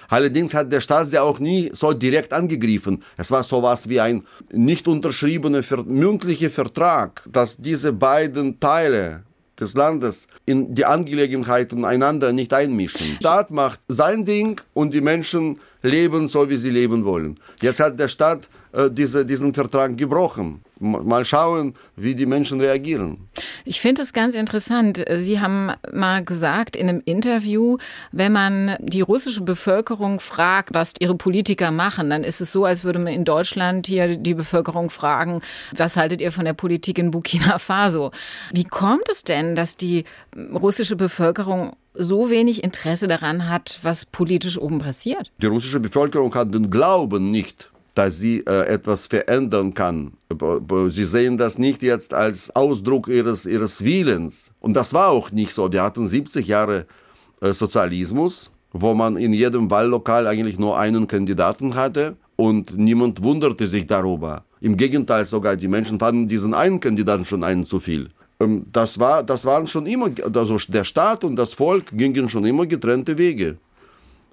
Allerdings 0.08 0.53
hat 0.53 0.72
der 0.72 0.82
Staat 0.82 1.08
sie 1.08 1.20
auch 1.20 1.39
nie 1.39 1.70
so 1.74 1.91
direkt 1.91 2.32
angegriffen. 2.32 3.03
Es 3.17 3.32
war 3.32 3.44
sowas 3.44 3.89
wie 3.89 4.00
ein 4.00 4.24
nicht 4.51 4.88
unterschriebener 4.88 5.62
mündlicher 5.86 6.50
Vertrag, 6.50 7.24
dass 7.29 7.58
diese 7.58 7.91
beiden 7.91 8.60
Teile 8.60 9.24
des 9.60 9.74
Landes 9.74 10.27
in 10.46 10.75
die 10.75 10.86
Angelegenheiten 10.86 11.86
einander 11.86 12.34
nicht 12.34 12.53
einmischen. 12.53 13.08
Der 13.13 13.27
Staat 13.27 13.51
macht 13.51 13.82
sein 13.88 14.25
Ding 14.25 14.62
und 14.74 14.94
die 14.94 15.01
Menschen 15.01 15.60
leben 15.82 16.27
so, 16.27 16.50
wie 16.50 16.58
sie 16.58 16.70
leben 16.70 17.05
wollen. 17.05 17.39
Jetzt 17.62 17.79
hat 17.79 18.00
der 18.00 18.10
Staat 18.10 18.50
äh, 18.75 18.91
diese, 18.91 19.25
diesen 19.25 19.53
Vertrag 19.53 19.98
gebrochen. 19.98 20.62
Mal 20.79 21.24
schauen, 21.24 21.75
wie 21.96 22.15
die 22.15 22.25
Menschen 22.25 22.60
reagieren. 22.60 23.29
Ich 23.63 23.79
finde 23.79 24.01
es 24.01 24.12
ganz 24.12 24.36
interessant. 24.36 25.05
Sie 25.17 25.39
haben 25.39 25.72
mal 25.94 26.24
gesagt 26.25 26.75
in 26.75 26.89
einem 26.89 27.01
Interview, 27.05 27.77
wenn 28.12 28.34
man 28.34 28.75
die 28.79 29.00
russische 29.00 29.41
Bevölkerung 29.41 30.20
fragt, 30.20 30.74
was 30.74 30.94
ihre 31.00 31.15
Politiker 31.15 31.72
machen, 31.72 32.10
dann 32.10 32.25
ist 32.25 32.41
es 32.41 32.51
so, 32.51 32.65
als 32.65 32.84
würde 32.84 33.00
man 33.00 33.13
in 33.13 33.24
Deutschland 33.24 33.88
hier 33.88 34.17
die 34.17 34.34
Bevölkerung 34.34 34.89
fragen, 34.89 35.41
was 35.74 35.96
haltet 35.96 36.20
ihr 36.20 36.34
von 36.34 36.44
der 36.44 36.53
Politik 36.53 36.98
in 36.98 37.12
Burkina 37.12 37.58
Faso? 37.58 38.12
Wie 38.51 38.65
kommt 38.65 39.08
es 39.10 39.24
denn, 39.24 39.55
dass 39.55 39.77
die 39.77 40.03
russische 40.53 40.98
Bevölkerung 40.98 41.77
so 41.94 42.29
wenig 42.29 42.62
Interesse 42.62 43.08
daran 43.08 43.48
hat, 43.48 43.79
was 43.84 44.05
politisch 44.05 44.60
oben 44.60 44.79
passiert? 44.79 45.32
Die 45.38 45.46
russische 45.46 45.79
Bevölkerung 45.79 46.36
hat 46.36 46.53
den 46.53 46.70
Glauben 46.70 47.32
nicht 47.32 47.70
dass 47.95 48.19
sie 48.19 48.41
äh, 48.45 48.67
etwas 48.67 49.07
verändern 49.07 49.73
kann. 49.73 50.13
Sie 50.89 51.05
sehen 51.05 51.37
das 51.37 51.57
nicht 51.57 51.81
jetzt 51.81 52.13
als 52.13 52.53
Ausdruck 52.55 53.07
ihres, 53.07 53.45
ihres 53.45 53.83
Willens. 53.83 54.51
Und 54.59 54.73
das 54.73 54.93
war 54.93 55.09
auch 55.09 55.31
nicht 55.31 55.53
so. 55.53 55.71
Wir 55.71 55.81
hatten 55.81 56.05
70 56.05 56.45
Jahre 56.45 56.85
äh, 57.41 57.53
Sozialismus, 57.53 58.51
wo 58.73 58.93
man 58.93 59.15
in 59.15 59.31
jedem 59.33 59.71
Wahllokal 59.71 60.27
eigentlich 60.27 60.59
nur 60.59 60.77
einen 60.77 61.07
Kandidaten 61.07 61.75
hatte 61.75 62.17
und 62.35 62.77
niemand 62.77 63.23
wunderte 63.23 63.65
sich 63.67 63.87
darüber. 63.87 64.43
Im 64.59 64.75
Gegenteil 64.75 65.25
sogar, 65.25 65.55
die 65.55 65.69
Menschen 65.69 65.97
fanden 65.97 66.27
diesen 66.27 66.53
einen 66.53 66.81
Kandidaten 66.81 67.23
schon 67.23 67.43
einen 67.43 67.65
zu 67.65 67.79
viel. 67.79 68.09
Ähm, 68.39 68.65
das, 68.73 68.99
war, 68.99 69.23
das 69.23 69.45
waren 69.45 69.67
schon 69.67 69.85
immer, 69.85 70.09
also 70.33 70.57
der 70.67 70.83
Staat 70.83 71.23
und 71.23 71.37
das 71.37 71.53
Volk 71.53 71.85
gingen 71.93 72.27
schon 72.27 72.45
immer 72.45 72.65
getrennte 72.65 73.17
Wege. 73.17 73.57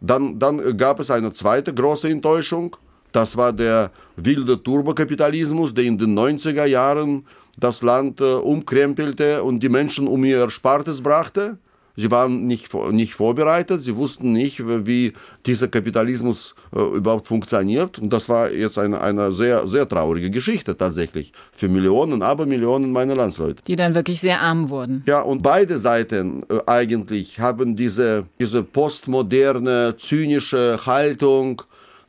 Dann, 0.01 0.41
dann 0.41 0.77
gab 0.77 0.99
es 0.99 1.13
eine 1.13 1.33
zweite 1.33 1.73
große 1.73 2.09
Enttäuschung. 2.09 2.77
Das 3.13 3.37
war 3.37 3.53
der 3.53 3.91
wilde 4.17 4.63
Turbokapitalismus, 4.63 5.73
der 5.75 5.85
in 5.85 5.99
den 5.99 6.19
90er 6.19 6.65
Jahren 6.65 7.25
das 7.59 7.83
Land 7.83 8.21
äh, 8.21 8.35
umkrempelte 8.35 9.43
und 9.43 9.61
die 9.63 9.69
Menschen 9.69 10.07
um 10.09 10.25
ihr 10.25 10.39
Erspartes 10.39 11.03
brachte. 11.03 11.59
Sie 11.95 12.11
waren 12.11 12.47
nicht, 12.47 12.73
nicht 12.91 13.15
vorbereitet, 13.15 13.83
sie 13.83 13.95
wussten 13.97 14.33
nicht, 14.33 14.63
wie 14.67 15.13
dieser 15.45 15.69
Kapitalismus 15.69 16.55
äh, 16.75 16.81
überhaupt 16.81 17.29
funktioniert. 17.29 17.99
Und 17.99 18.11
das 18.11 18.31
war 18.31 18.51
jetzt 18.51 18.79
eine, 18.79 19.01
eine 19.01 19.31
sehr, 19.33 19.67
sehr 19.67 19.87
traurige 19.87 20.31
Geschichte 20.31 20.77
tatsächlich 20.77 21.33
für 21.53 21.69
Millionen, 21.69 22.23
aber 22.23 22.47
Millionen 22.47 22.93
meiner 22.93 23.15
Landsleute. 23.15 23.63
Die 23.67 23.77
dann 23.77 23.95
wirklich 23.95 24.21
sehr 24.21 24.41
arm 24.41 24.71
wurden. 24.71 25.05
Ja, 25.07 25.21
und 25.21 25.43
beide 25.43 25.77
Seiten 25.77 26.45
äh, 26.49 26.61
eigentlich 26.67 27.39
haben 27.39 27.77
diese, 27.77 28.25
diese 28.39 28.63
postmoderne, 28.63 29.95
zynische 29.99 30.79
Haltung. 30.87 31.61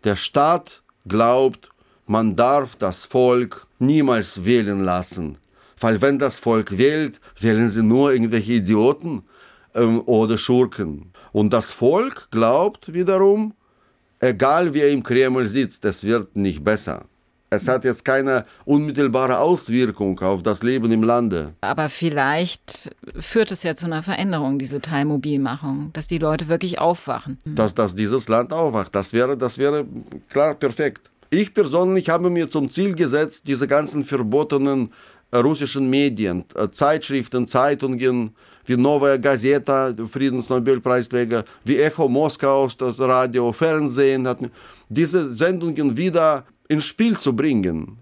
Der 0.06 0.16
Staat 0.16 0.83
glaubt, 1.08 1.70
man 2.06 2.36
darf 2.36 2.76
das 2.76 3.06
Volk 3.06 3.68
niemals 3.80 4.46
wählen 4.46 4.84
lassen. 4.84 5.38
Weil 5.80 6.02
wenn 6.02 6.20
das 6.20 6.40
Volk 6.40 6.78
wählt, 6.78 7.20
wählen 7.40 7.70
sie 7.70 7.84
nur 7.84 8.14
irgendwelche 8.14 8.54
Idioten 8.54 9.24
ähm, 9.74 10.02
oder 10.06 10.38
Schurken. 10.38 11.12
Und 11.32 11.52
das 11.52 11.72
Volk 11.72 12.28
glaubt 12.32 12.94
wiederum, 12.94 13.54
egal 14.20 14.74
wer 14.74 14.90
im 14.90 15.04
Kreml 15.04 15.48
sitzt, 15.48 15.84
es 15.86 16.04
wird 16.04 16.36
nicht 16.36 16.64
besser. 16.64 17.06
Es 17.56 17.68
hat 17.68 17.84
jetzt 17.84 18.04
keine 18.04 18.46
unmittelbare 18.66 19.38
Auswirkung 19.38 20.20
auf 20.20 20.44
das 20.44 20.64
Leben 20.64 20.92
im 20.92 21.04
Lande. 21.04 21.54
Aber 21.62 21.90
vielleicht 21.90 22.96
führt 23.20 23.52
es 23.52 23.64
ja 23.64 23.76
zu 23.76 23.86
einer 23.86 24.04
Veränderung, 24.04 24.60
diese 24.60 24.82
Teilmobilmachung, 24.82 25.92
dass 25.94 26.08
die 26.08 26.18
Leute 26.18 26.50
wirklich 26.50 26.80
aufwachen. 26.80 27.38
Dass, 27.46 27.76
dass 27.76 27.96
dieses 27.96 28.28
Land 28.28 28.54
aufwacht, 28.54 28.96
das 28.96 29.14
wäre, 29.14 29.38
das 29.38 29.58
wäre 29.58 29.86
klar 30.30 30.56
perfekt. 30.56 31.10
Ich 31.30 31.54
persönlich 31.54 32.10
habe 32.10 32.30
mir 32.30 32.50
zum 32.50 32.70
Ziel 32.70 32.96
gesetzt, 32.96 33.44
diese 33.48 33.68
ganzen 33.68 34.04
verbotenen 34.04 34.92
russischen 35.34 35.90
Medien, 35.90 36.46
äh, 36.56 36.70
Zeitschriften, 36.70 37.48
Zeitungen, 37.48 38.36
wie 38.66 38.78
Novaya 38.78 39.18
Gazeta, 39.18 39.94
Friedensnobelpreisträger, 40.10 41.44
wie 41.66 41.80
Echo 41.80 42.08
Moskau, 42.08 42.68
das 42.78 43.00
Radio, 43.00 43.52
Fernsehen, 43.52 44.28
diese 44.90 45.34
Sendungen 45.34 45.98
wieder 45.98 46.46
ins 46.68 46.86
Spiel 46.86 47.18
zu 47.18 47.36
bringen. 47.36 47.98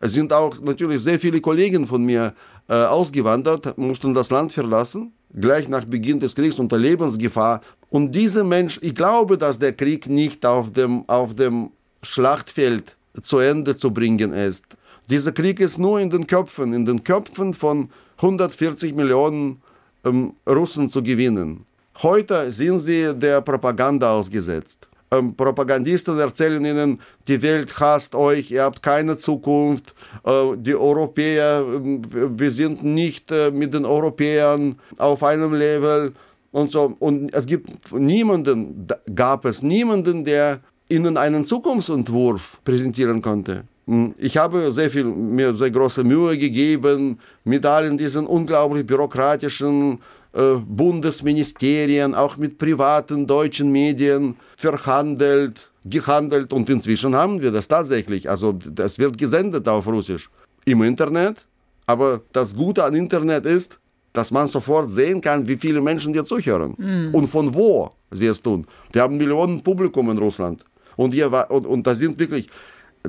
Es 0.00 0.12
sind 0.12 0.32
auch 0.32 0.60
natürlich 0.60 1.02
sehr 1.02 1.18
viele 1.18 1.40
Kollegen 1.40 1.86
von 1.86 2.04
mir 2.04 2.34
äh, 2.68 2.74
ausgewandert, 2.74 3.76
mussten 3.78 4.12
das 4.12 4.30
Land 4.30 4.52
verlassen, 4.52 5.12
gleich 5.32 5.68
nach 5.68 5.84
Beginn 5.84 6.20
des 6.20 6.34
Kriegs 6.34 6.58
unter 6.58 6.78
Lebensgefahr. 6.78 7.60
Und 7.90 8.12
diese 8.12 8.44
Menschen, 8.44 8.84
ich 8.84 8.94
glaube, 8.94 9.38
dass 9.38 9.58
der 9.58 9.72
Krieg 9.72 10.08
nicht 10.08 10.44
auf 10.44 10.72
dem, 10.72 11.08
auf 11.08 11.34
dem 11.34 11.70
Schlachtfeld 12.02 12.96
zu 13.22 13.38
Ende 13.38 13.76
zu 13.76 13.90
bringen 13.90 14.32
ist. 14.32 14.64
Dieser 15.08 15.32
Krieg 15.32 15.60
ist 15.60 15.78
nur 15.78 16.00
in 16.00 16.10
den 16.10 16.26
Köpfen, 16.26 16.74
in 16.74 16.84
den 16.84 17.02
Köpfen 17.04 17.54
von 17.54 17.88
140 18.16 18.94
Millionen 18.94 19.62
ähm, 20.04 20.34
Russen 20.48 20.90
zu 20.90 21.02
gewinnen. 21.02 21.64
Heute 22.02 22.50
sind 22.52 22.80
sie 22.80 23.14
der 23.14 23.40
Propaganda 23.40 24.12
ausgesetzt. 24.12 24.88
Ähm, 25.10 25.36
Propagandisten 25.36 26.18
erzählen 26.18 26.64
ihnen, 26.64 27.00
die 27.28 27.40
Welt 27.42 27.78
hasst 27.78 28.14
euch, 28.14 28.50
ihr 28.50 28.64
habt 28.64 28.82
keine 28.82 29.16
Zukunft, 29.16 29.94
äh, 30.24 30.56
die 30.56 30.74
Europäer, 30.74 31.64
äh, 31.64 32.00
wir 32.12 32.50
sind 32.50 32.82
nicht 32.82 33.30
äh, 33.30 33.52
mit 33.52 33.72
den 33.72 33.84
Europäern 33.84 34.76
auf 34.98 35.22
einem 35.22 35.54
Level 35.54 36.12
und 36.50 36.72
so. 36.72 36.96
Und 36.98 37.32
es 37.32 37.46
gibt 37.46 37.92
niemanden, 37.92 38.88
gab 39.14 39.44
es 39.44 39.62
niemanden, 39.62 40.24
der 40.24 40.60
ihnen 40.88 41.16
einen 41.16 41.44
Zukunftsentwurf 41.44 42.60
präsentieren 42.64 43.22
konnte. 43.22 43.64
Hm, 43.86 44.14
ich 44.18 44.36
habe 44.36 44.72
sehr 44.72 44.90
viel, 44.90 45.04
mir 45.04 45.54
sehr 45.54 45.70
große 45.70 46.02
Mühe 46.02 46.36
gegeben, 46.36 47.18
mit 47.44 47.64
allen 47.64 47.96
diesen 47.96 48.26
unglaublich 48.26 48.84
bürokratischen 48.84 50.00
Bundesministerien, 50.36 52.14
auch 52.14 52.36
mit 52.36 52.58
privaten 52.58 53.26
deutschen 53.26 53.72
Medien 53.72 54.36
verhandelt, 54.56 55.70
gehandelt 55.84 56.52
und 56.52 56.68
inzwischen 56.68 57.16
haben 57.16 57.40
wir 57.40 57.50
das 57.52 57.68
tatsächlich. 57.68 58.28
Also 58.28 58.52
das 58.52 58.98
wird 58.98 59.16
gesendet 59.16 59.66
auf 59.68 59.86
Russisch 59.86 60.28
im 60.64 60.82
Internet. 60.82 61.46
Aber 61.86 62.20
das 62.32 62.54
Gute 62.54 62.84
an 62.84 62.94
Internet 62.94 63.46
ist, 63.46 63.78
dass 64.12 64.30
man 64.30 64.48
sofort 64.48 64.90
sehen 64.90 65.20
kann, 65.20 65.46
wie 65.46 65.56
viele 65.56 65.80
Menschen 65.80 66.12
dir 66.12 66.24
zuhören 66.24 66.74
mhm. 66.76 67.14
und 67.14 67.28
von 67.28 67.54
wo 67.54 67.90
sie 68.10 68.26
es 68.26 68.42
tun. 68.42 68.66
Wir 68.92 69.02
haben 69.02 69.16
Millionen 69.16 69.62
Publikum 69.62 70.10
in 70.10 70.18
Russland. 70.18 70.64
Und, 70.96 71.12
hier 71.12 71.30
war, 71.30 71.50
und, 71.50 71.66
und 71.66 71.86
das 71.86 71.98
sind 71.98 72.18
wirklich 72.18 72.48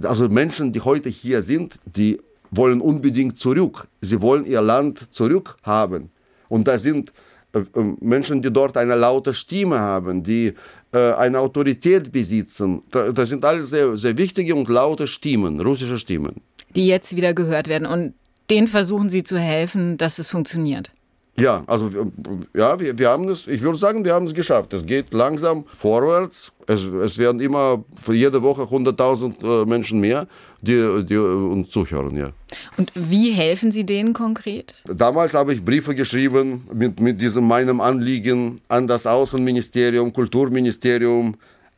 also 0.05 0.29
Menschen, 0.29 0.71
die 0.71 0.81
heute 0.81 1.09
hier 1.09 1.41
sind, 1.41 1.79
die 1.85 2.19
wollen 2.51 2.81
unbedingt 2.81 3.37
zurück. 3.37 3.87
Sie 4.01 4.21
wollen 4.21 4.45
ihr 4.45 4.61
Land 4.61 5.13
zurückhaben. 5.13 6.09
Und 6.49 6.67
da 6.67 6.77
sind 6.77 7.11
äh, 7.53 7.59
äh, 7.59 7.95
Menschen, 7.99 8.41
die 8.41 8.51
dort 8.51 8.77
eine 8.77 8.95
laute 8.95 9.33
Stimme 9.33 9.79
haben, 9.79 10.23
die 10.23 10.53
äh, 10.91 11.13
eine 11.13 11.39
Autorität 11.39 12.11
besitzen. 12.11 12.81
Das 12.91 13.29
sind 13.29 13.45
alles 13.45 13.69
sehr, 13.69 13.95
sehr 13.97 14.17
wichtige 14.17 14.55
und 14.55 14.67
laute 14.69 15.07
Stimmen, 15.07 15.59
russische 15.61 15.97
Stimmen. 15.97 16.41
Die 16.75 16.87
jetzt 16.87 17.15
wieder 17.15 17.33
gehört 17.33 17.67
werden. 17.67 17.87
Und 17.87 18.13
denen 18.49 18.67
versuchen 18.67 19.09
Sie 19.09 19.23
zu 19.23 19.39
helfen, 19.39 19.97
dass 19.97 20.19
es 20.19 20.27
funktioniert. 20.27 20.91
Ja, 21.39 21.63
also 21.67 21.91
ja, 22.55 22.79
wir, 22.79 22.97
wir 22.97 23.09
haben 23.09 23.29
es, 23.29 23.45
ich 23.45 23.61
würde 23.61 23.77
sagen, 23.77 24.03
wir 24.03 24.13
haben 24.13 24.25
es 24.25 24.33
geschafft. 24.33 24.73
Es 24.73 24.83
geht 24.85 25.13
langsam 25.13 25.65
vorwärts. 25.67 26.51
Es, 26.65 26.83
es 26.83 27.17
werden 27.19 27.39
immer 27.41 27.83
für 28.03 28.15
jede 28.15 28.41
Woche 28.41 28.63
100.000 28.63 29.61
äh, 29.61 29.65
Menschen 29.65 29.99
mehr, 29.99 30.27
die, 30.61 31.05
die 31.05 31.15
uns 31.15 31.69
zuhören, 31.69 32.17
ja. 32.17 32.31
Und 32.77 32.91
wie 32.95 33.31
helfen 33.31 33.71
Sie 33.71 33.85
denen 33.85 34.13
konkret? 34.13 34.73
Damals 34.85 35.35
habe 35.35 35.53
ich 35.53 35.63
Briefe 35.63 35.93
geschrieben 35.93 36.67
mit, 36.73 36.99
mit 36.99 37.21
diesem 37.21 37.47
meinem 37.47 37.81
Anliegen 37.81 38.59
an 38.67 38.87
das 38.87 39.05
Außenministerium, 39.05 40.11
Kulturministerium, 40.11 41.35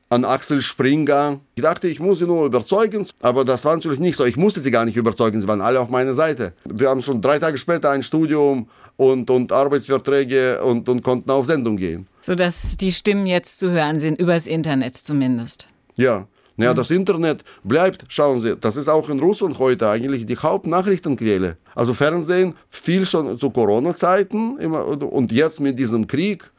an 0.10 0.26
Axel 0.26 0.62
Springer. 0.62 1.40
Ich 1.56 1.64
dachte, 1.64 1.88
ich 1.88 2.00
muss 2.00 2.20
sie 2.20 2.26
nur 2.26 2.46
überzeugen, 2.46 3.06
aber 3.22 3.46
das 3.46 3.64
war 3.66 3.76
natürlich 3.76 4.00
nicht 4.00 4.16
so. 4.16 4.26
Ich 4.26 4.38
musste 4.38 4.60
sie 4.60 4.72
gar 4.72 4.86
nicht 4.86 4.98
überzeugen, 4.98 5.40
sie 5.40 5.48
waren 5.48 5.62
alle 5.62 5.80
auf 5.80 5.90
meiner 5.90 6.14
Seite. 6.14 6.54
Wir 6.66 6.90
haben 6.90 7.02
schon 7.02 7.22
drei 7.22 7.40
Tage 7.40 7.58
später 7.58 7.92
ein 7.92 8.04
Studium 8.04 8.68
und, 8.98 9.30
und 9.30 9.52
Arbeitsverträge 9.52 10.62
und, 10.64 10.90
und 10.90 11.04
konnten 11.04 11.30
auf 11.30 11.46
Sendung 11.46 11.78
gehen. 11.78 12.08
Sodass 12.22 12.76
die 12.76 12.92
Stimmen 12.92 13.28
jetzt 13.28 13.60
zu 13.60 13.70
hören 13.72 14.00
sind, 14.00 14.20
übers 14.20 14.48
Internet 14.48 14.98
zumindest. 14.98 15.68
Ja. 15.96 16.28
Ja, 16.58 16.74
das 16.74 16.92
Internet 16.92 17.46
bleibt, 17.64 18.04
schauen 18.10 18.42
Sie, 18.42 18.58
das 18.58 18.76
ist 18.76 18.90
auch 18.90 19.08
in 19.08 19.22
Russland 19.22 19.58
heute 19.60 19.88
eigentlich 19.88 20.26
die 20.26 20.36
Hauptnachrichtenquelle. 20.36 21.56
Also 21.74 21.94
Fernsehen 21.94 22.54
viel 22.70 23.06
schon 23.06 23.40
zu 23.40 23.50
Corona-Zeiten 23.50 24.58
und 24.58 25.32
jetzt 25.32 25.62
mit 25.62 25.80
diesem 25.80 26.06
Krieg 26.06 26.52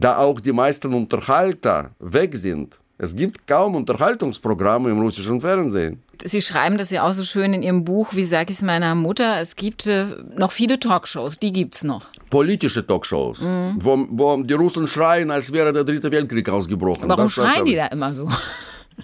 da 0.00 0.18
auch 0.18 0.40
die 0.40 0.52
meisten 0.52 0.94
Unterhalter 0.94 1.90
weg 1.98 2.36
sind. 2.36 2.78
Es 3.00 3.14
gibt 3.14 3.46
kaum 3.46 3.76
Unterhaltungsprogramme 3.76 4.90
im 4.90 5.00
russischen 5.00 5.40
Fernsehen. 5.40 6.02
Sie 6.24 6.42
schreiben 6.42 6.78
das 6.78 6.90
ja 6.90 7.08
auch 7.08 7.12
so 7.12 7.22
schön 7.22 7.54
in 7.54 7.62
Ihrem 7.62 7.84
Buch, 7.84 8.08
wie 8.14 8.24
sage 8.24 8.50
ich 8.50 8.58
es 8.58 8.62
meiner 8.62 8.96
Mutter, 8.96 9.40
es 9.40 9.54
gibt 9.54 9.86
äh, 9.86 10.06
noch 10.36 10.50
viele 10.50 10.80
Talkshows, 10.80 11.38
die 11.38 11.52
gibt 11.52 11.76
es 11.76 11.84
noch. 11.84 12.06
Politische 12.28 12.84
Talkshows, 12.84 13.40
mhm. 13.40 13.76
wo, 13.78 14.04
wo, 14.10 14.42
die 14.42 14.54
Russen 14.54 14.88
schreien, 14.88 15.30
als 15.30 15.52
wäre 15.52 15.72
der 15.72 15.84
dritte 15.84 16.10
Weltkrieg 16.10 16.48
ausgebrochen. 16.48 17.08
Warum 17.08 17.26
das 17.26 17.32
schreien 17.32 17.64
die 17.64 17.76
da 17.76 17.86
immer 17.86 18.14
so? 18.14 18.28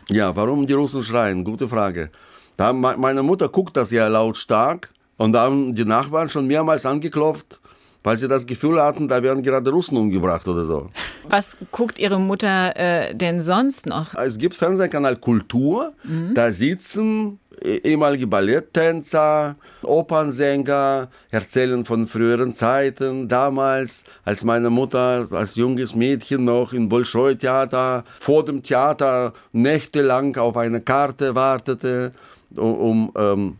Ja, 0.08 0.34
warum 0.34 0.66
die 0.66 0.72
Russen 0.72 1.04
schreien? 1.04 1.44
Gute 1.44 1.68
Frage. 1.68 2.10
Da, 2.56 2.72
meine 2.72 3.22
Mutter 3.22 3.48
guckt 3.48 3.76
das 3.76 3.92
ja 3.92 4.08
lautstark 4.08 4.90
und 5.18 5.32
da 5.32 5.42
haben 5.42 5.72
die 5.72 5.84
Nachbarn 5.84 6.28
schon 6.28 6.48
mehrmals 6.48 6.84
angeklopft 6.84 7.60
weil 8.04 8.18
sie 8.18 8.28
das 8.28 8.46
Gefühl 8.46 8.80
hatten, 8.80 9.08
da 9.08 9.22
werden 9.22 9.42
gerade 9.42 9.70
Russen 9.70 9.96
umgebracht 9.96 10.46
oder 10.46 10.64
so. 10.66 10.90
Was 11.28 11.56
guckt 11.72 11.98
Ihre 11.98 12.20
Mutter 12.20 12.76
äh, 12.76 13.14
denn 13.14 13.40
sonst 13.40 13.86
noch? 13.86 14.14
Es 14.14 14.38
gibt 14.38 14.54
Fernsehkanal 14.54 15.16
Kultur, 15.16 15.94
mhm. 16.04 16.34
da 16.34 16.52
sitzen 16.52 17.40
ehemalige 17.64 18.26
Balletttänzer, 18.26 19.56
Opernsänger, 19.82 21.08
erzählen 21.30 21.84
von 21.84 22.06
früheren 22.06 22.52
Zeiten, 22.52 23.28
damals, 23.28 24.04
als 24.24 24.44
meine 24.44 24.68
Mutter 24.70 25.28
als 25.30 25.54
junges 25.54 25.94
Mädchen 25.94 26.44
noch 26.44 26.72
im 26.72 26.88
Bolschoi-Theater 26.88 28.04
vor 28.20 28.44
dem 28.44 28.62
Theater 28.62 29.32
nächtelang 29.52 30.36
auf 30.36 30.56
eine 30.56 30.80
Karte 30.80 31.34
wartete, 31.34 32.12
um, 32.54 32.74
um 32.74 33.12
ähm, 33.16 33.56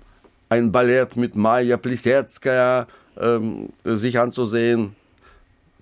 ein 0.51 0.71
Ballett 0.71 1.17
mit 1.17 1.35
Maja 1.35 1.77
Plisetskaya 1.79 2.87
ähm, 3.21 3.71
sich 3.85 4.19
anzusehen. 4.19 4.95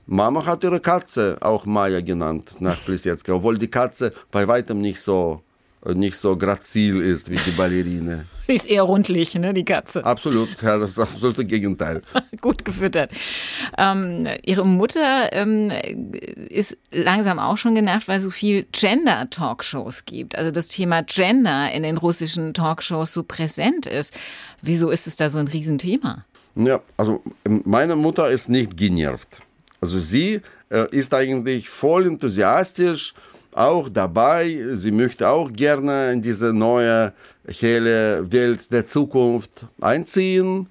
Mama 0.06 0.44
hat 0.44 0.64
ihre 0.64 0.80
Katze 0.80 1.38
auch 1.40 1.64
Maja 1.64 2.00
genannt, 2.00 2.56
nach 2.60 2.78
Plisetskaya, 2.84 3.36
obwohl 3.36 3.58
die 3.58 3.70
Katze 3.70 4.12
bei 4.30 4.46
weitem 4.48 4.80
nicht 4.80 5.00
so 5.00 5.42
nicht 5.94 6.16
so 6.16 6.36
grazil 6.36 7.00
ist 7.00 7.28
wie 7.30 7.36
die 7.36 7.50
Ballerine. 7.50 8.26
Ist 8.48 8.66
eher 8.66 8.82
rundlich, 8.82 9.34
ne, 9.36 9.54
die 9.54 9.64
Katze. 9.64 10.04
Absolut, 10.04 10.60
ja, 10.62 10.76
das 10.76 10.90
ist 10.90 10.98
das 10.98 11.08
absolute 11.08 11.44
Gegenteil. 11.44 12.02
Gut 12.40 12.64
gefüttert. 12.64 13.10
Ähm, 13.78 14.28
ihre 14.42 14.66
Mutter 14.66 15.32
ähm, 15.32 15.70
ist 16.50 16.76
langsam 16.90 17.38
auch 17.38 17.56
schon 17.56 17.76
genervt, 17.76 18.08
weil 18.08 18.18
so 18.18 18.30
viel 18.30 18.66
Gender-Talkshows 18.72 20.04
gibt. 20.06 20.36
Also 20.36 20.50
das 20.50 20.68
Thema 20.68 21.02
Gender 21.02 21.70
in 21.70 21.84
den 21.84 21.96
russischen 21.96 22.52
Talkshows 22.52 23.12
so 23.12 23.22
präsent 23.22 23.86
ist. 23.86 24.12
Wieso 24.60 24.90
ist 24.90 25.06
es 25.06 25.14
da 25.16 25.28
so 25.28 25.38
ein 25.38 25.48
Riesenthema? 25.48 26.24
Ja, 26.54 26.80
also 26.96 27.22
meine 27.44 27.96
Mutter 27.96 28.30
ist 28.30 28.48
nicht 28.48 28.76
genervt. 28.76 29.40
Also 29.80 29.98
sie 29.98 30.40
äh, 30.70 30.86
ist 30.90 31.14
eigentlich 31.14 31.68
voll 31.68 32.06
enthusiastisch 32.06 33.14
auch 33.52 33.88
dabei. 33.88 34.64
Sie 34.74 34.90
möchte 34.90 35.28
auch 35.28 35.52
gerne 35.52 36.12
in 36.12 36.22
diese 36.22 36.52
neue, 36.52 37.12
helle 37.46 38.30
Welt 38.30 38.70
der 38.72 38.86
Zukunft 38.86 39.66
einziehen. 39.80 40.66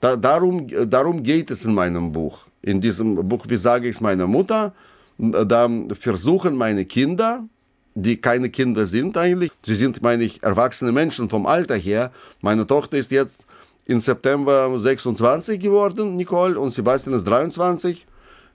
Da, 0.00 0.16
darum, 0.16 0.66
darum 0.88 1.22
geht 1.22 1.50
es 1.50 1.64
in 1.64 1.74
meinem 1.74 2.12
Buch. 2.12 2.46
In 2.62 2.80
diesem 2.80 3.28
Buch, 3.28 3.46
wie 3.48 3.56
sage 3.56 3.88
ich 3.88 3.96
es 3.96 4.00
meiner 4.00 4.26
Mutter, 4.26 4.72
da 5.18 5.68
versuchen 5.98 6.56
meine 6.56 6.84
Kinder, 6.84 7.44
die 7.94 8.16
keine 8.16 8.48
Kinder 8.48 8.86
sind 8.86 9.16
eigentlich, 9.16 9.50
sie 9.64 9.74
sind, 9.74 10.02
meine 10.02 10.24
ich, 10.24 10.42
erwachsene 10.42 10.92
Menschen 10.92 11.28
vom 11.28 11.46
Alter 11.46 11.76
her. 11.76 12.12
Meine 12.40 12.66
Tochter 12.66 12.96
ist 12.96 13.10
jetzt 13.10 13.44
im 13.86 14.00
September 14.00 14.78
26 14.78 15.58
geworden, 15.58 16.16
Nicole, 16.16 16.58
und 16.58 16.72
Sebastian 16.72 17.16
ist 17.16 17.24
23. 17.24 18.06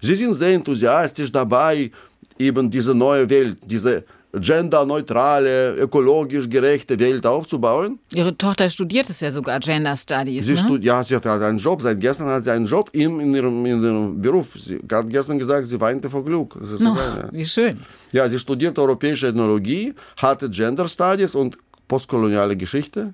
Sie 0.01 0.15
sind 0.15 0.33
sehr 0.35 0.53
enthusiastisch 0.53 1.31
dabei, 1.31 1.91
eben 2.37 2.69
diese 2.69 2.93
neue 2.93 3.29
Welt, 3.29 3.57
diese 3.65 4.03
genderneutrale, 4.39 5.75
ökologisch 5.75 6.49
gerechte 6.49 6.99
Welt 6.99 7.25
aufzubauen. 7.25 7.99
Ihre 8.13 8.37
Tochter 8.37 8.69
studiert 8.69 9.09
es 9.09 9.19
ja 9.21 9.31
sogar, 9.31 9.59
Gender 9.59 9.95
Studies. 9.95 10.45
Sie 10.45 10.53
ne? 10.53 10.57
stud 10.57 10.83
ja, 10.83 11.03
sie 11.03 11.15
hat 11.15 11.25
einen 11.25 11.57
Job. 11.57 11.81
Seit 11.81 11.99
gestern 11.99 12.27
hat 12.27 12.43
sie 12.43 12.51
einen 12.51 12.65
Job 12.65 12.89
in, 12.91 13.19
in, 13.19 13.33
ihrem, 13.33 13.65
in 13.65 13.83
ihrem 13.83 14.21
Beruf. 14.21 14.53
Sie 14.57 14.79
hat 14.91 15.09
gestern 15.09 15.39
gesagt, 15.39 15.67
sie 15.67 15.79
weinte 15.79 16.09
vor 16.09 16.23
Glück. 16.23 16.55
No, 16.79 16.93
geil, 16.93 17.23
ja. 17.23 17.29
Wie 17.31 17.45
schön. 17.45 17.79
Ja, 18.11 18.27
sie 18.29 18.39
studiert 18.39 18.77
europäische 18.77 19.27
Ethnologie, 19.27 19.93
hatte 20.17 20.49
Gender 20.49 20.87
Studies 20.87 21.35
und 21.35 21.57
postkoloniale 21.87 22.57
Geschichte. 22.57 23.13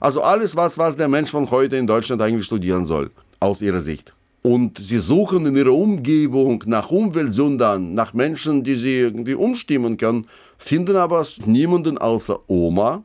Also 0.00 0.22
alles, 0.22 0.56
was, 0.56 0.78
was 0.78 0.96
der 0.96 1.08
Mensch 1.08 1.30
von 1.30 1.50
heute 1.50 1.76
in 1.76 1.86
Deutschland 1.86 2.22
eigentlich 2.22 2.46
studieren 2.46 2.84
soll, 2.84 3.10
aus 3.40 3.60
ihrer 3.62 3.80
Sicht 3.80 4.14
und 4.42 4.78
sie 4.78 4.98
suchen 4.98 5.46
in 5.46 5.56
ihrer 5.56 5.74
Umgebung 5.74 6.62
nach 6.66 6.90
Umweltsündern, 6.90 7.94
nach 7.94 8.14
Menschen, 8.14 8.62
die 8.64 8.76
sie 8.76 9.00
irgendwie 9.00 9.34
umstimmen 9.34 9.96
können, 9.96 10.26
finden 10.58 10.96
aber 10.96 11.26
niemanden 11.44 11.98
außer 11.98 12.38
Oma, 12.48 13.02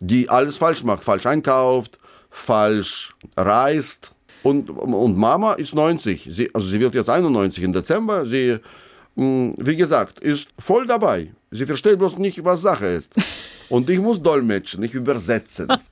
die 0.00 0.28
alles 0.28 0.56
falsch 0.56 0.84
macht, 0.84 1.04
falsch 1.04 1.26
einkauft, 1.26 1.98
falsch 2.30 3.14
reist. 3.36 4.14
Und, 4.42 4.70
und 4.70 5.16
Mama 5.16 5.52
ist 5.52 5.74
90, 5.74 6.28
sie, 6.30 6.50
also 6.52 6.66
sie 6.66 6.80
wird 6.80 6.94
jetzt 6.94 7.10
91 7.10 7.62
im 7.62 7.72
Dezember, 7.72 8.26
sie, 8.26 8.58
hm, 9.14 9.54
wie 9.58 9.76
gesagt, 9.76 10.20
ist 10.20 10.48
voll 10.58 10.86
dabei. 10.86 11.32
Sie 11.52 11.66
versteht 11.66 11.98
bloß 11.98 12.18
nicht, 12.18 12.42
was 12.44 12.62
Sache 12.62 12.86
ist. 12.86 13.12
Und 13.68 13.88
ich 13.88 14.00
muss 14.00 14.22
dolmetschen, 14.22 14.82
ich 14.82 14.92
übersetze 14.92 15.66
das 15.66 15.84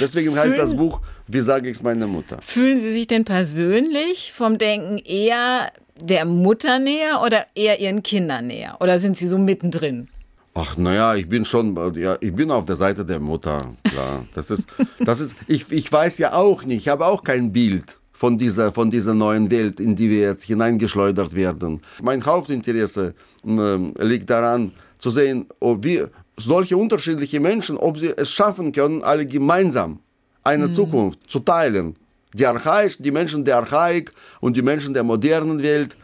Deswegen 0.00 0.36
heißt 0.36 0.56
das 0.56 0.76
Buch, 0.76 1.00
wie 1.26 1.40
sage 1.40 1.70
ich 1.70 1.76
es 1.76 1.82
meiner 1.82 2.06
Mutter. 2.06 2.38
Fühlen 2.42 2.78
Sie 2.78 2.92
sich 2.92 3.06
denn 3.06 3.24
persönlich 3.24 4.32
vom 4.34 4.58
Denken 4.58 4.98
eher 4.98 5.72
der 5.98 6.26
Mutter 6.26 6.78
näher 6.78 7.22
oder 7.24 7.46
eher 7.54 7.80
Ihren 7.80 8.02
Kindern 8.02 8.48
näher? 8.48 8.76
Oder 8.80 8.98
sind 8.98 9.16
Sie 9.16 9.26
so 9.26 9.38
mittendrin? 9.38 10.08
Ach, 10.54 10.76
naja, 10.76 11.14
ich 11.14 11.26
bin 11.26 11.46
schon, 11.46 11.74
ja, 11.94 12.18
ich 12.20 12.34
bin 12.34 12.50
auf 12.50 12.66
der 12.66 12.76
Seite 12.76 13.04
der 13.04 13.20
Mutter, 13.20 13.74
klar. 13.84 14.26
Das 14.34 14.50
ist, 14.50 14.66
das 14.98 15.20
ist, 15.20 15.34
ich, 15.46 15.70
ich 15.72 15.90
weiß 15.90 16.18
ja 16.18 16.34
auch 16.34 16.64
nicht, 16.64 16.80
ich 16.80 16.88
habe 16.88 17.06
auch 17.06 17.24
kein 17.24 17.50
Bild 17.52 17.98
von 18.12 18.36
dieser, 18.36 18.70
von 18.70 18.90
dieser 18.90 19.14
neuen 19.14 19.50
Welt, 19.50 19.80
in 19.80 19.96
die 19.96 20.10
wir 20.10 20.20
jetzt 20.20 20.44
hineingeschleudert 20.44 21.34
werden. 21.34 21.80
Mein 22.02 22.24
Hauptinteresse 22.24 23.14
äh, 23.46 24.04
liegt 24.04 24.28
daran, 24.28 24.72
zu 25.02 25.10
sehen, 25.10 25.46
ob 25.58 25.84
wir, 25.84 26.10
solche 26.36 26.76
unterschiedliche 26.76 27.40
Menschen, 27.40 27.76
ob 27.76 27.98
sie 27.98 28.12
es 28.16 28.30
schaffen 28.30 28.72
können, 28.72 29.02
alle 29.02 29.26
gemeinsam 29.26 29.98
eine 30.44 30.68
mhm. 30.68 30.74
Zukunft 30.74 31.18
zu 31.28 31.40
teilen. 31.40 31.96
Die 32.34 32.46
Archaik, 32.46 32.96
die 33.00 33.10
Menschen 33.10 33.44
der 33.44 33.56
Archaik 33.58 34.12
und 34.40 34.56
die 34.56 34.62
Menschen 34.62 34.94
der 34.94 35.02
modernen 35.02 35.62
Welt, 35.62 35.96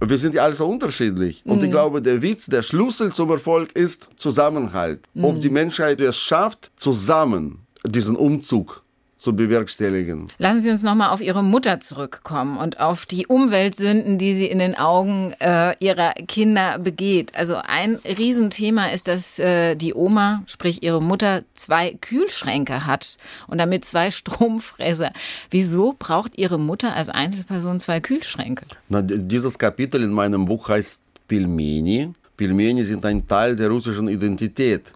wir 0.00 0.18
sind 0.18 0.34
ja 0.34 0.44
alle 0.44 0.54
so 0.54 0.66
unterschiedlich. 0.66 1.42
Und 1.44 1.58
mhm. 1.58 1.64
ich 1.64 1.70
glaube, 1.70 2.00
der 2.00 2.22
Witz, 2.22 2.46
der 2.46 2.62
Schlüssel 2.62 3.12
zum 3.12 3.30
Erfolg 3.30 3.72
ist 3.72 4.08
Zusammenhalt. 4.16 5.00
Mhm. 5.14 5.24
Ob 5.24 5.40
die 5.40 5.50
Menschheit 5.50 6.00
es 6.00 6.16
schafft, 6.16 6.70
zusammen 6.76 7.66
diesen 7.84 8.14
Umzug 8.16 8.83
zu 9.24 9.34
bewerkstelligen. 9.34 10.28
Lassen 10.38 10.60
Sie 10.60 10.70
uns 10.70 10.82
nochmal 10.82 11.08
auf 11.08 11.22
Ihre 11.22 11.42
Mutter 11.42 11.80
zurückkommen 11.80 12.58
und 12.58 12.78
auf 12.78 13.06
die 13.06 13.26
Umweltsünden, 13.26 14.18
die 14.18 14.34
sie 14.34 14.46
in 14.46 14.58
den 14.58 14.76
Augen 14.76 15.32
äh, 15.40 15.74
ihrer 15.78 16.12
Kinder 16.28 16.78
begeht. 16.78 17.34
Also 17.34 17.56
ein 17.56 17.98
Riesenthema 18.04 18.88
ist, 18.88 19.08
dass 19.08 19.38
äh, 19.38 19.76
die 19.76 19.94
Oma, 19.94 20.42
sprich 20.46 20.82
ihre 20.82 21.02
Mutter, 21.02 21.42
zwei 21.54 21.96
Kühlschränke 22.00 22.84
hat 22.86 23.16
und 23.46 23.58
damit 23.58 23.86
zwei 23.86 24.10
Stromfräser. 24.10 25.10
Wieso 25.50 25.94
braucht 25.98 26.36
Ihre 26.36 26.58
Mutter 26.58 26.94
als 26.94 27.08
Einzelperson 27.08 27.80
zwei 27.80 28.00
Kühlschränke? 28.00 28.66
Na, 28.90 29.00
dieses 29.00 29.58
Kapitel 29.58 30.02
in 30.02 30.10
meinem 30.10 30.44
Buch 30.44 30.68
heißt 30.68 31.00
Pilmeni. 31.26 32.12
Pilmeni 32.36 32.84
sind 32.84 33.06
ein 33.06 33.26
Teil 33.26 33.56
der 33.56 33.70
russischen 33.70 34.08
Identität. 34.08 34.92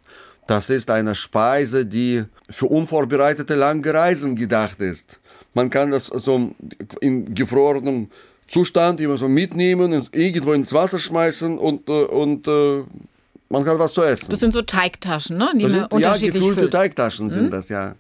Das 0.46 0.68
ist 0.68 0.90
eine 0.90 1.14
Speise, 1.14 1.86
die 1.86 2.24
für 2.50 2.66
unvorbereitete 2.66 3.54
lange 3.54 3.92
Reisen 3.92 4.34
gedacht 4.36 4.80
ist. 4.80 5.18
Man 5.54 5.70
kann 5.70 5.90
das 5.90 6.06
so 6.06 6.52
in 7.00 7.34
gefrorenem 7.34 8.08
Zustand 8.48 9.00
immer 9.00 9.18
so 9.18 9.28
mitnehmen, 9.28 10.06
irgendwo 10.12 10.52
ins 10.52 10.72
Wasser 10.72 10.98
schmeißen 10.98 11.58
und, 11.58 11.88
äh, 11.88 11.92
und 11.92 12.48
äh, 12.48 12.82
man 13.50 13.66
hat 13.66 13.78
was 13.78 13.92
zu 13.92 14.02
essen. 14.02 14.30
Das 14.30 14.40
sind 14.40 14.52
so 14.52 14.62
Teigtaschen, 14.62 15.36
ne? 15.36 15.50
Die 15.54 15.62
das 15.62 15.72
sind, 15.72 15.92
unterschiedlich 15.92 16.34
ja, 16.34 16.40
gefüllte 16.40 16.60
füllt. 16.60 16.72
Teigtaschen 16.72 17.30
sind 17.30 17.44
hm? 17.44 17.50
das, 17.50 17.68
ja. 17.68 17.94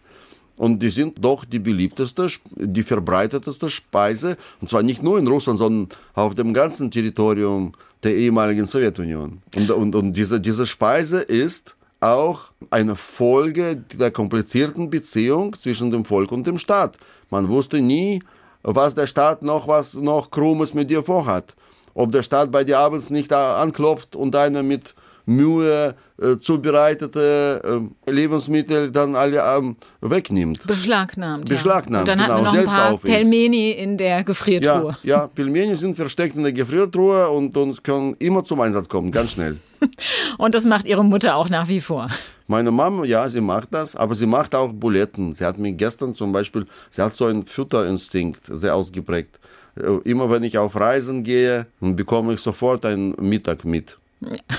Und 0.56 0.80
die 0.82 0.88
sind 0.88 1.24
doch 1.24 1.44
die 1.44 1.60
beliebteste, 1.60 2.28
die 2.56 2.82
verbreiteteste 2.82 3.70
Speise, 3.70 4.36
und 4.60 4.68
zwar 4.68 4.82
nicht 4.82 5.02
nur 5.02 5.18
in 5.18 5.28
Russland, 5.28 5.58
sondern 5.58 5.88
auf 6.14 6.34
dem 6.34 6.52
ganzen 6.52 6.90
Territorium 6.90 7.74
der 8.02 8.14
ehemaligen 8.14 8.66
Sowjetunion. 8.66 9.40
Und, 9.54 9.70
und, 9.70 9.94
und 9.94 10.12
diese, 10.14 10.40
diese 10.40 10.66
Speise 10.66 11.20
ist 11.20 11.76
auch 12.00 12.52
eine 12.70 12.96
Folge 12.96 13.76
der 13.76 14.10
komplizierten 14.10 14.90
Beziehung 14.90 15.54
zwischen 15.56 15.90
dem 15.90 16.04
Volk 16.04 16.32
und 16.32 16.46
dem 16.46 16.58
Staat. 16.58 16.96
Man 17.30 17.48
wusste 17.48 17.80
nie, 17.80 18.22
was 18.62 18.94
der 18.94 19.06
Staat 19.06 19.42
noch 19.42 19.66
was 19.68 19.94
noch 19.94 20.30
Krummes 20.30 20.74
mit 20.74 20.90
dir 20.90 21.02
vorhat. 21.02 21.54
Ob 21.94 22.12
der 22.12 22.22
Staat 22.22 22.52
bei 22.52 22.64
dir 22.64 22.78
abends 22.78 23.10
nicht 23.10 23.32
anklopft 23.32 24.14
und 24.14 24.36
eine 24.36 24.62
mit 24.62 24.94
Mühe 25.28 25.94
äh, 26.20 26.38
zubereitete 26.38 27.82
äh, 28.06 28.10
Lebensmittel 28.10 28.90
dann 28.90 29.14
alle 29.14 29.42
ähm, 29.42 29.76
wegnimmt. 30.00 30.66
Beschlagnahmt. 30.66 31.48
Beschlagnahmt. 31.48 32.08
Ja. 32.08 32.14
Und 32.14 32.20
dann 32.20 32.26
genau, 32.26 32.34
hat 32.34 32.54
man 32.54 32.54
noch 32.54 32.60
ein 32.60 32.64
paar. 32.64 32.96
Pelmeni 32.96 33.72
in 33.72 33.98
der 33.98 34.24
Gefriertruhe. 34.24 34.96
Ja, 35.02 35.16
ja, 35.16 35.26
Pelmeni 35.26 35.76
sind 35.76 35.96
versteckt 35.96 36.34
in 36.34 36.44
der 36.44 36.52
Gefriertruhe 36.52 37.28
und, 37.28 37.54
und 37.56 37.84
können 37.84 38.16
immer 38.18 38.42
zum 38.42 38.60
Einsatz 38.60 38.88
kommen, 38.88 39.12
ganz 39.12 39.32
schnell. 39.32 39.58
und 40.38 40.54
das 40.54 40.64
macht 40.64 40.86
Ihre 40.86 41.04
Mutter 41.04 41.36
auch 41.36 41.48
nach 41.48 41.68
wie 41.68 41.80
vor. 41.80 42.08
Meine 42.46 42.70
Mama, 42.70 43.04
ja, 43.04 43.28
sie 43.28 43.42
macht 43.42 43.74
das, 43.74 43.94
aber 43.94 44.14
sie 44.14 44.26
macht 44.26 44.54
auch 44.54 44.72
Buletten. 44.72 45.34
Sie 45.34 45.44
hat 45.44 45.58
mir 45.58 45.72
gestern 45.72 46.14
zum 46.14 46.32
Beispiel, 46.32 46.66
sie 46.90 47.02
hat 47.02 47.12
so 47.12 47.26
einen 47.26 47.44
Fütterinstinkt 47.44 48.40
sehr 48.46 48.74
ausgeprägt. 48.74 49.38
Äh, 49.76 49.98
immer 50.08 50.30
wenn 50.30 50.42
ich 50.42 50.56
auf 50.58 50.74
Reisen 50.76 51.24
gehe, 51.24 51.66
bekomme 51.80 52.34
ich 52.34 52.40
sofort 52.40 52.84
einen 52.86 53.14
Mittag 53.20 53.64
mit 53.64 53.98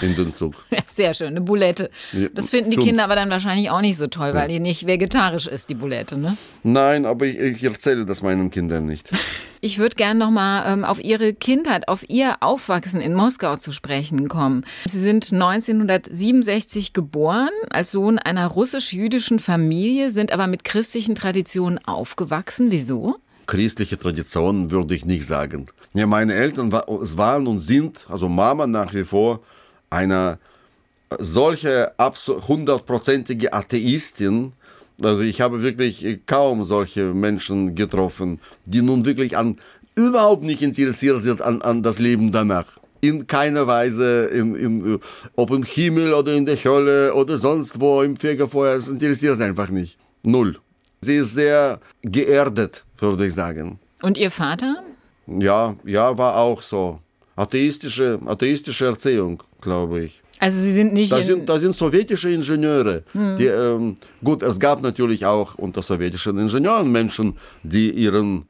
in 0.02 0.16
den 0.16 0.34
Zug. 0.34 0.56
Ja, 0.72 0.80
sehr 0.86 1.14
schön, 1.14 1.28
eine 1.28 1.42
Boulette. 1.42 1.90
Das 2.34 2.50
finden 2.50 2.72
die 2.72 2.78
Fünf. 2.78 2.88
Kinder 2.88 3.04
aber 3.04 3.16
dann 3.16 3.30
wahrscheinlich 3.30 3.70
auch 3.70 3.82
nicht 3.82 3.98
so 3.98 4.08
toll, 4.08 4.34
weil 4.34 4.48
die 4.48 4.60
nicht 4.60 4.88
vegetarisch 4.88 5.48
ist, 5.48 5.70
die 5.70 5.76
Boulette, 5.76 6.18
ne? 6.18 6.38
Nein, 6.64 7.06
aber 7.06 7.26
ich, 7.26 7.38
ich 7.38 7.64
erzähle 7.64 8.06
das 8.06 8.22
meinen 8.22 8.52
Kindern 8.52 8.86
nicht. 8.86 9.10
Ich 9.62 9.78
würde 9.78 9.98
gerne 9.98 10.18
nochmal 10.18 10.72
ähm, 10.72 10.86
auf 10.86 11.04
Ihre 11.04 11.34
Kindheit, 11.34 11.90
auf 11.90 12.10
Ihr 12.10 12.38
Aufwachsen 12.40 13.02
in 13.02 13.14
Moskau 13.14 13.58
zu 13.58 13.74
sprechen 13.74 14.30
kommen. 14.30 14.64
Sie 14.86 15.02
sind 15.02 15.34
1967 15.34 16.94
geboren 16.94 17.50
als 17.70 17.92
Sohn 17.92 18.20
einer 18.20 18.48
russisch-jüdischen 18.48 19.40
Familie, 19.40 20.12
sind 20.12 20.32
aber 20.32 20.48
mit 20.48 20.64
christlichen 20.64 21.14
Traditionen 21.14 21.78
aufgewachsen. 21.86 22.72
Wieso? 22.72 23.18
Christliche 23.48 24.00
Traditionen 24.00 24.72
würde 24.72 24.96
ich 24.96 25.04
nicht 25.04 25.26
sagen. 25.26 25.68
Ja, 25.94 26.06
meine 26.06 26.34
Eltern 26.36 26.72
waren 26.72 27.48
und 27.48 27.60
sind, 27.60 28.06
also 28.10 28.30
Mama 28.30 28.68
nach 28.68 28.94
wie 28.94 29.04
vor, 29.04 29.42
eine 29.90 30.38
solche 31.18 31.94
abso- 31.98 32.48
hundertprozentige 32.48 33.52
Atheistin. 33.54 34.54
Also 35.02 35.22
ich 35.22 35.42
habe 35.42 35.62
wirklich 35.62 36.20
kaum 36.28 36.66
solche 36.66 37.06
Menschen 37.14 37.74
getroffen, 37.74 38.40
die 38.66 38.82
nun 38.82 39.06
wirklich 39.06 39.36
an 39.38 39.58
überhaupt 39.96 40.44
nicht 40.44 40.62
interessiert 40.62 41.24
sind 41.24 41.42
an, 41.42 41.62
an 41.62 41.82
das 41.84 42.00
Leben 42.00 42.32
danach. 42.32 42.66
In 43.02 43.28
keiner 43.28 43.66
Weise, 43.66 44.26
in, 44.26 44.56
in, 44.56 44.96
äh, 44.96 45.00
ob 45.36 45.52
im 45.52 45.64
Himmel 45.64 46.14
oder 46.14 46.34
in 46.36 46.46
der 46.46 46.58
Hölle 46.64 47.14
oder 47.16 47.38
sonst 47.38 47.80
wo 47.80 48.02
im 48.02 48.18
Fegefeuer, 48.18 48.76
es 48.78 48.88
interessiert 48.90 49.38
sie 49.38 49.44
einfach 49.44 49.70
nicht. 49.70 49.98
Null. 50.24 50.60
Sie 51.02 51.16
ist 51.16 51.34
sehr 51.34 51.80
geerdet, 52.02 52.84
würde 52.98 53.26
ich 53.26 53.34
sagen. 53.34 53.80
Und 54.02 54.18
Ihr 54.18 54.32
Vater? 54.32 54.84
Ja, 55.38 55.76
ja, 55.86 56.18
war 56.18 56.38
auch 56.38 56.62
so. 56.62 57.00
Atheistische, 57.36 58.20
atheistische 58.26 58.86
Erziehung, 58.86 59.42
glaube 59.62 60.02
ich. 60.02 60.22
Also 60.40 60.60
Sie 60.60 60.72
sind 60.72 60.94
nicht 60.94 61.12
Da 61.12 61.20
in, 61.20 61.26
sind, 61.26 61.50
da 61.50 61.60
sind 61.60 61.76
sowjetische 61.76 62.32
Ingenieure. 62.32 63.04
Die, 63.14 63.46
ähm, 63.46 63.98
gut, 64.24 64.42
es 64.42 64.60
gab 64.60 64.82
natürlich 64.82 65.26
auch 65.26 65.56
unter 65.56 65.82
sowjetischen 65.82 66.38
Ingenieuren 66.38 66.92
Menschen, 66.92 67.38
die 67.64 67.92
ihren 67.92 68.46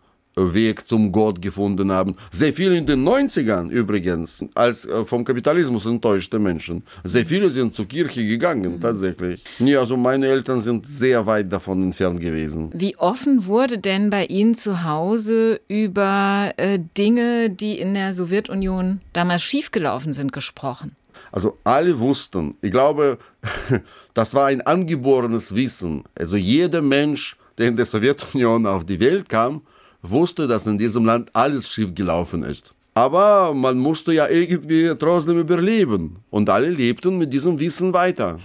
Weg 0.53 0.85
zum 0.85 1.11
Gott 1.11 1.41
gefunden 1.41 1.91
haben. 1.91 2.15
Sehr 2.31 2.53
viele 2.53 2.77
in 2.77 2.85
den 2.85 3.07
90ern 3.07 3.69
übrigens, 3.69 4.43
als 4.55 4.85
äh, 4.85 5.05
vom 5.05 5.23
Kapitalismus 5.23 5.85
enttäuschte 5.85 6.39
Menschen. 6.39 6.83
Sehr 7.03 7.25
viele 7.25 7.49
sind 7.49 7.73
zur 7.73 7.87
Kirche 7.87 8.25
gegangen, 8.25 8.79
tatsächlich. 8.79 9.43
Nee, 9.59 9.75
also 9.75 9.97
meine 9.97 10.27
Eltern 10.27 10.61
sind 10.61 10.87
sehr 10.87 11.25
weit 11.25 11.51
davon 11.51 11.83
entfernt 11.83 12.19
gewesen. 12.21 12.69
Wie 12.73 12.95
offen 12.97 13.45
wurde 13.45 13.77
denn 13.77 14.09
bei 14.09 14.25
Ihnen 14.25 14.55
zu 14.55 14.83
Hause 14.83 15.61
über 15.67 16.53
äh, 16.57 16.79
Dinge, 16.97 17.49
die 17.49 17.79
in 17.79 17.93
der 17.93 18.13
Sowjetunion 18.13 19.01
damals 19.13 19.43
schiefgelaufen 19.43 20.13
sind, 20.13 20.33
gesprochen? 20.33 20.95
Also 21.31 21.57
alle 21.63 21.99
wussten, 21.99 22.55
ich 22.61 22.71
glaube, 22.71 23.17
das 24.13 24.33
war 24.33 24.47
ein 24.47 24.61
angeborenes 24.61 25.55
Wissen. 25.55 26.03
Also 26.15 26.35
jeder 26.35 26.81
Mensch, 26.81 27.37
der 27.57 27.67
in 27.67 27.75
der 27.75 27.85
Sowjetunion 27.85 28.65
auf 28.65 28.85
die 28.85 28.99
Welt 28.99 29.29
kam, 29.29 29.61
wusste, 30.01 30.47
dass 30.47 30.65
in 30.65 30.77
diesem 30.77 31.05
Land 31.05 31.29
alles 31.33 31.69
schief 31.69 31.93
gelaufen 31.93 32.43
ist. 32.43 32.73
Aber 32.93 33.53
man 33.53 33.77
musste 33.77 34.11
ja 34.13 34.27
irgendwie 34.27 34.91
trotzdem 34.97 35.39
überleben. 35.39 36.17
Und 36.29 36.49
alle 36.49 36.69
lebten 36.69 37.17
mit 37.17 37.31
diesem 37.31 37.59
Wissen 37.59 37.93
weiter. 37.93 38.37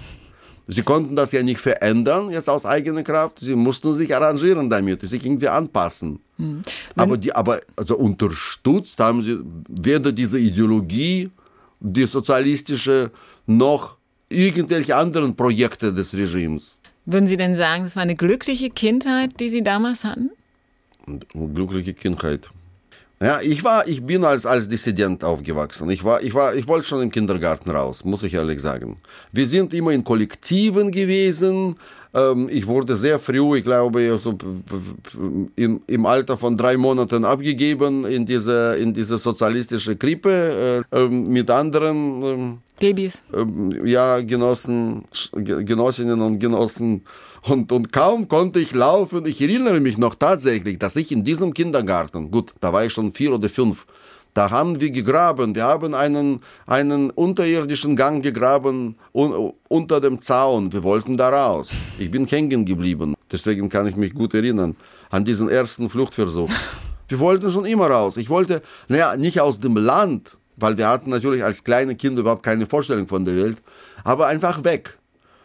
Sie 0.66 0.82
konnten 0.82 1.14
das 1.14 1.32
ja 1.32 1.42
nicht 1.42 1.60
verändern, 1.60 2.30
jetzt 2.30 2.48
aus 2.48 2.64
eigener 2.64 3.02
Kraft. 3.02 3.40
Sie 3.40 3.54
mussten 3.54 3.94
sich 3.94 4.14
arrangieren 4.14 4.70
damit, 4.70 5.02
sich 5.02 5.24
irgendwie 5.24 5.48
anpassen. 5.48 6.20
Aber, 6.96 7.16
die, 7.16 7.34
aber 7.34 7.60
also 7.76 7.96
unterstützt 7.96 8.98
haben 8.98 9.22
sie 9.22 9.38
weder 9.68 10.10
diese 10.10 10.38
Ideologie, 10.38 11.30
die 11.80 12.06
sozialistische, 12.06 13.10
noch 13.46 13.96
irgendwelche 14.28 14.96
anderen 14.96 15.36
Projekte 15.36 15.92
des 15.92 16.14
Regimes. 16.14 16.78
Würden 17.04 17.26
Sie 17.26 17.36
denn 17.36 17.56
sagen, 17.56 17.84
es 17.84 17.96
war 17.96 18.02
eine 18.02 18.14
glückliche 18.14 18.70
Kindheit, 18.70 19.38
die 19.40 19.50
Sie 19.50 19.62
damals 19.62 20.04
hatten? 20.04 20.30
Glückliche 21.32 21.94
Kindheit. 21.94 22.48
Ja, 23.22 23.40
ich 23.40 23.62
war, 23.62 23.86
ich 23.86 24.02
bin 24.02 24.24
als, 24.24 24.44
als 24.44 24.68
Dissident 24.68 25.22
aufgewachsen. 25.22 25.88
Ich 25.88 26.02
war, 26.04 26.22
ich 26.22 26.34
war, 26.34 26.54
ich 26.54 26.66
wollte 26.66 26.86
schon 26.86 27.00
im 27.00 27.10
Kindergarten 27.10 27.70
raus, 27.70 28.04
muss 28.04 28.22
ich 28.22 28.34
ehrlich 28.34 28.60
sagen. 28.60 28.96
Wir 29.32 29.46
sind 29.46 29.72
immer 29.72 29.92
in 29.92 30.02
Kollektiven 30.02 30.90
gewesen. 30.90 31.76
Ähm, 32.12 32.48
ich 32.50 32.66
wurde 32.66 32.94
sehr 32.96 33.18
früh, 33.18 33.58
ich 33.58 33.64
glaube, 33.64 34.18
so 34.18 34.36
in, 35.56 35.80
im 35.86 36.06
Alter 36.06 36.36
von 36.36 36.56
drei 36.56 36.76
Monaten 36.76 37.24
abgegeben 37.24 38.04
in 38.04 38.26
diese, 38.26 38.76
in 38.78 38.92
diese 38.92 39.16
sozialistische 39.16 39.96
Krippe 39.96 40.84
äh, 40.92 40.96
ähm, 40.96 41.24
mit 41.24 41.50
anderen 41.50 42.22
ähm, 42.22 42.58
Babys. 42.78 43.22
ähm, 43.32 43.86
ja, 43.86 44.20
Genossen, 44.20 45.04
Ge- 45.36 45.64
Genossinnen 45.64 46.20
und 46.20 46.40
Genossen. 46.40 47.02
Und, 47.46 47.72
und 47.72 47.92
kaum 47.92 48.28
konnte 48.28 48.59
ich 48.59 48.72
laufen. 48.72 49.26
Ich 49.26 49.40
erinnere 49.40 49.80
mich 49.80 49.98
noch 49.98 50.14
tatsächlich, 50.14 50.78
dass 50.78 50.96
ich 50.96 51.12
in 51.12 51.24
diesem 51.24 51.52
Kindergarten, 51.52 52.30
gut, 52.30 52.54
da 52.61 52.72
war 52.72 52.87
ich 52.87 52.92
schon 52.92 53.12
vier 53.12 53.35
oder 53.35 53.50
fünf, 53.50 53.87
da 54.33 54.50
haben 54.50 54.80
wir 54.80 54.90
gegraben. 54.90 55.54
Wir 55.54 55.64
haben 55.64 55.94
einen, 55.94 56.40
einen 56.66 57.11
unterirdischen 57.11 57.96
Gang 57.96 58.22
gegraben 58.22 58.96
un, 59.12 59.52
unter 59.68 60.00
dem 60.00 60.20
Zaun. 60.20 60.72
Wir 60.72 60.83
wollten 60.83 61.16
da 61.16 61.28
raus. 61.28 61.70
Ich 61.98 62.11
bin 62.11 62.26
hängen 62.26 62.64
geblieben. 62.64 63.14
Deswegen 63.30 63.68
kann 63.68 63.87
ich 63.87 63.94
mich 63.94 64.14
gut 64.14 64.35
erinnern 64.35 64.74
an 65.11 65.24
diesen 65.24 65.48
ersten 65.48 65.90
Fluchtversuch. 65.90 66.50
Wir 67.09 67.18
wollten 67.20 67.50
schon 67.50 67.66
immer 67.66 67.88
raus. 67.88 68.16
Ich 68.16 68.30
wollte, 68.30 68.62
naja, 68.88 69.16
nicht 69.16 69.40
aus 69.40 69.61
dem 69.61 69.76
Land, 69.76 70.38
weil 70.57 70.78
wir 70.78 70.88
hatten 70.88 71.11
natürlich 71.11 71.44
als 71.44 71.62
kleine 71.62 71.94
Kinder 71.94 72.22
überhaupt 72.22 72.42
keine 72.42 72.66
Vorstellung 72.66 73.07
von 73.07 73.24
der 73.26 73.37
Welt, 73.37 73.59
aber 74.02 74.26
einfach 74.26 74.64
weg. 74.64 74.98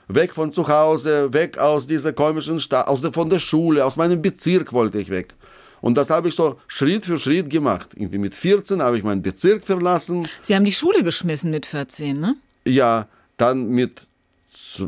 Weg 0.09 0.33
von 0.33 0.51
zu 0.51 0.67
Hause, 0.67 1.31
weg 1.33 1.57
aus 1.59 1.85
dieser 1.85 2.13
komischen 2.13 2.59
Stadt, 2.59 2.87
aus 2.87 3.01
der, 3.01 3.13
von 3.13 3.29
der 3.29 3.39
Schule, 3.39 3.85
aus 3.85 3.95
meinem 3.95 4.21
Bezirk 4.21 4.73
wollte 4.73 4.99
ich 4.99 5.09
weg. 5.09 5.35
Und 5.81 5.97
das 5.97 6.09
habe 6.09 6.27
ich 6.27 6.35
so 6.35 6.59
Schritt 6.67 7.05
für 7.05 7.19
Schritt 7.19 7.49
gemacht. 7.49 7.91
Irgendwie 7.95 8.17
mit 8.17 8.35
14 8.35 8.81
habe 8.81 8.97
ich 8.97 9.03
meinen 9.03 9.21
Bezirk 9.21 9.63
verlassen. 9.63 10.27
Sie 10.41 10.55
haben 10.55 10.65
die 10.65 10.71
Schule 10.71 11.03
geschmissen 11.03 11.51
mit 11.51 11.65
14, 11.65 12.19
ne? 12.19 12.35
Ja, 12.65 13.07
dann 13.37 13.69
mit, 13.69 14.07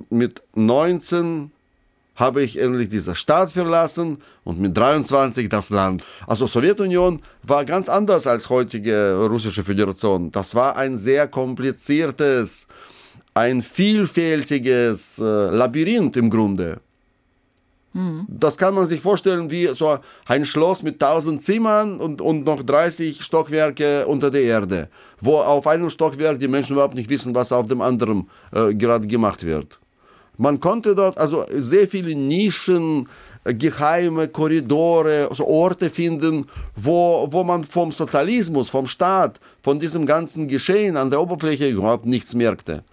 mit 0.10 0.42
19 0.56 1.52
habe 2.16 2.44
ich 2.44 2.60
endlich 2.60 2.90
diese 2.90 3.16
Stadt 3.16 3.52
verlassen 3.52 4.22
und 4.44 4.60
mit 4.60 4.76
23 4.76 5.50
das 5.50 5.70
Land. 5.70 6.06
Also 6.28 6.46
Sowjetunion 6.46 7.22
war 7.44 7.64
ganz 7.64 7.90
anders 7.90 8.28
als 8.28 8.50
heutige 8.50 9.26
russische 9.28 9.64
Föderation. 9.64 10.32
Das 10.32 10.54
war 10.54 10.76
ein 10.76 10.98
sehr 10.98 11.28
kompliziertes, 11.28 12.68
ein 13.34 13.62
vielfältiges 13.62 15.20
äh, 15.20 15.24
Labyrinth 15.24 16.18
im 16.18 16.30
Grunde. 16.30 16.80
Das 18.30 18.58
kann 18.58 18.74
man 18.74 18.86
sich 18.86 19.02
vorstellen 19.02 19.52
wie 19.52 19.68
so 19.74 20.00
ein 20.26 20.46
Schloss 20.46 20.82
mit 20.82 21.04
1000 21.04 21.44
Zimmern 21.44 22.00
und, 22.00 22.22
und 22.22 22.46
noch 22.46 22.64
30 22.64 23.22
Stockwerke 23.22 24.08
unter 24.08 24.32
der 24.32 24.44
Erde, 24.44 24.88
wo 25.20 25.40
auf 25.40 25.68
einem 25.68 25.90
Stockwerk 25.90 26.40
die 26.40 26.48
Menschen 26.48 26.74
überhaupt 26.74 26.96
nicht 26.96 27.10
wissen, 27.10 27.36
was 27.36 27.52
auf 27.52 27.68
dem 27.68 27.82
anderen 27.82 28.30
äh, 28.54 28.74
gerade 28.74 29.08
gemacht 29.08 29.44
wird. 29.44 29.78
Man 30.38 30.62
konnte 30.62 30.96
dort 30.96 31.18
also 31.18 31.46
sehr 31.58 31.86
viele 31.88 32.16
Nischen, 32.16 33.10
äh, 33.44 33.54
geheime 33.54 34.30
Korridore, 34.30 35.28
also 35.30 35.46
Orte 35.46 35.90
finden, 35.90 36.46
wo, 36.78 37.28
wo 37.30 37.44
man 37.44 37.66
vom 37.66 37.92
Sozialismus, 37.92 38.70
vom 38.70 38.88
Staat, 38.88 39.42
von 39.62 39.82
diesem 39.82 40.06
ganzen 40.06 40.48
Geschehen 40.48 40.96
an 40.96 41.10
der 41.10 41.22
Oberfläche 41.22 41.68
überhaupt 41.68 42.06
nichts 42.06 42.34
merkte. 42.34 42.86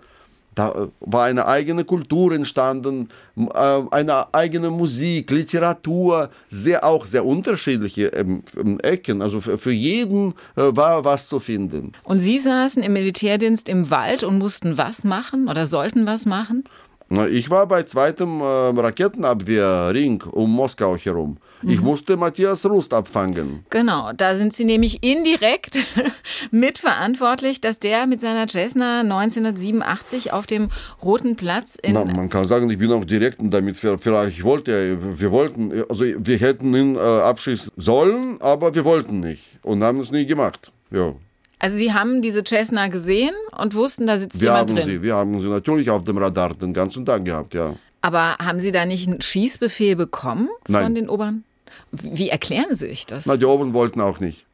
Da 0.58 0.70
äh, 0.72 0.88
war 0.98 1.26
eine 1.26 1.46
eigene 1.46 1.84
Kultur 1.84 2.32
entstanden, 2.32 3.08
äh, 3.36 3.80
eine 3.92 4.34
eigene 4.34 4.70
Musik, 4.70 5.30
Literatur, 5.30 6.30
sehr 6.50 6.84
auch 6.84 7.06
sehr 7.06 7.24
unterschiedliche 7.24 8.06
ähm, 8.06 8.42
ähm, 8.56 8.80
Ecken. 8.80 9.22
Also 9.22 9.40
für, 9.40 9.56
für 9.56 9.70
jeden 9.70 10.34
äh, 10.56 10.62
war 10.70 11.04
was 11.04 11.28
zu 11.28 11.38
finden. 11.38 11.92
Und 12.02 12.18
Sie 12.18 12.40
saßen 12.40 12.82
im 12.82 12.92
Militärdienst 12.92 13.68
im 13.68 13.88
Wald 13.90 14.24
und 14.24 14.38
mussten 14.38 14.76
was 14.76 15.04
machen 15.04 15.48
oder 15.48 15.64
sollten 15.64 16.06
was 16.06 16.26
machen? 16.26 16.64
Ich 17.10 17.48
war 17.48 17.66
bei 17.66 17.84
zweitem 17.84 18.40
äh, 18.40 18.44
Raketenabwehrring 18.44 20.22
um 20.30 20.50
Moskau 20.50 20.94
herum. 20.96 21.38
Ich 21.62 21.80
musste 21.80 22.16
Matthias 22.18 22.66
Rust 22.66 22.92
abfangen. 22.92 23.64
Genau, 23.70 24.12
da 24.12 24.36
sind 24.36 24.52
Sie 24.52 24.64
nämlich 24.64 25.02
indirekt 25.02 25.78
mitverantwortlich, 26.50 27.62
dass 27.62 27.80
der 27.80 28.06
mit 28.06 28.20
seiner 28.20 28.46
Cessna 28.46 29.00
1987 29.00 30.32
auf 30.34 30.46
dem 30.46 30.68
Roten 31.02 31.34
Platz 31.36 31.76
in 31.76 31.94
Na, 31.94 32.04
man 32.04 32.28
kann 32.28 32.46
sagen, 32.46 32.68
ich 32.68 32.78
bin 32.78 32.92
auch 32.92 33.04
direkt 33.04 33.38
damit 33.40 33.78
ver, 33.78 33.96
ich 34.28 34.44
wollte, 34.44 34.98
wir 35.18 35.32
wollten, 35.32 35.84
also 35.88 36.04
wir 36.04 36.36
hätten 36.36 36.74
ihn 36.74 36.96
äh, 36.96 36.98
abschießen 36.98 37.72
sollen, 37.76 38.40
aber 38.40 38.74
wir 38.74 38.84
wollten 38.84 39.20
nicht 39.20 39.58
und 39.62 39.82
haben 39.82 40.00
es 40.00 40.12
nie 40.12 40.26
gemacht. 40.26 40.72
Ja. 40.90 41.14
Also 41.58 41.76
Sie 41.76 41.92
haben 41.92 42.22
diese 42.22 42.42
Cessna 42.44 42.88
gesehen 42.88 43.32
und 43.56 43.74
wussten, 43.74 44.06
da 44.06 44.16
sitzt 44.16 44.40
Wir 44.40 44.50
jemand 44.50 44.70
haben 44.70 44.76
drin. 44.76 44.88
sie, 44.88 45.02
wir 45.02 45.14
haben 45.16 45.40
sie 45.40 45.48
natürlich 45.48 45.90
auf 45.90 46.04
dem 46.04 46.18
Radar 46.18 46.54
den 46.54 46.72
ganzen 46.72 47.04
Tag 47.04 47.24
gehabt, 47.24 47.54
ja. 47.54 47.74
Aber 48.00 48.36
haben 48.38 48.60
Sie 48.60 48.70
da 48.70 48.84
nicht 48.86 49.08
einen 49.08 49.20
Schießbefehl 49.20 49.96
bekommen 49.96 50.48
von 50.66 50.72
Nein. 50.72 50.94
den 50.94 51.08
Oberen? 51.08 51.42
Wie 51.90 52.28
erklären 52.28 52.66
Sie 52.70 52.86
sich 52.86 53.06
das? 53.06 53.26
Na, 53.26 53.36
die 53.36 53.44
oben 53.44 53.74
wollten 53.74 54.00
auch 54.00 54.20
nicht. 54.20 54.46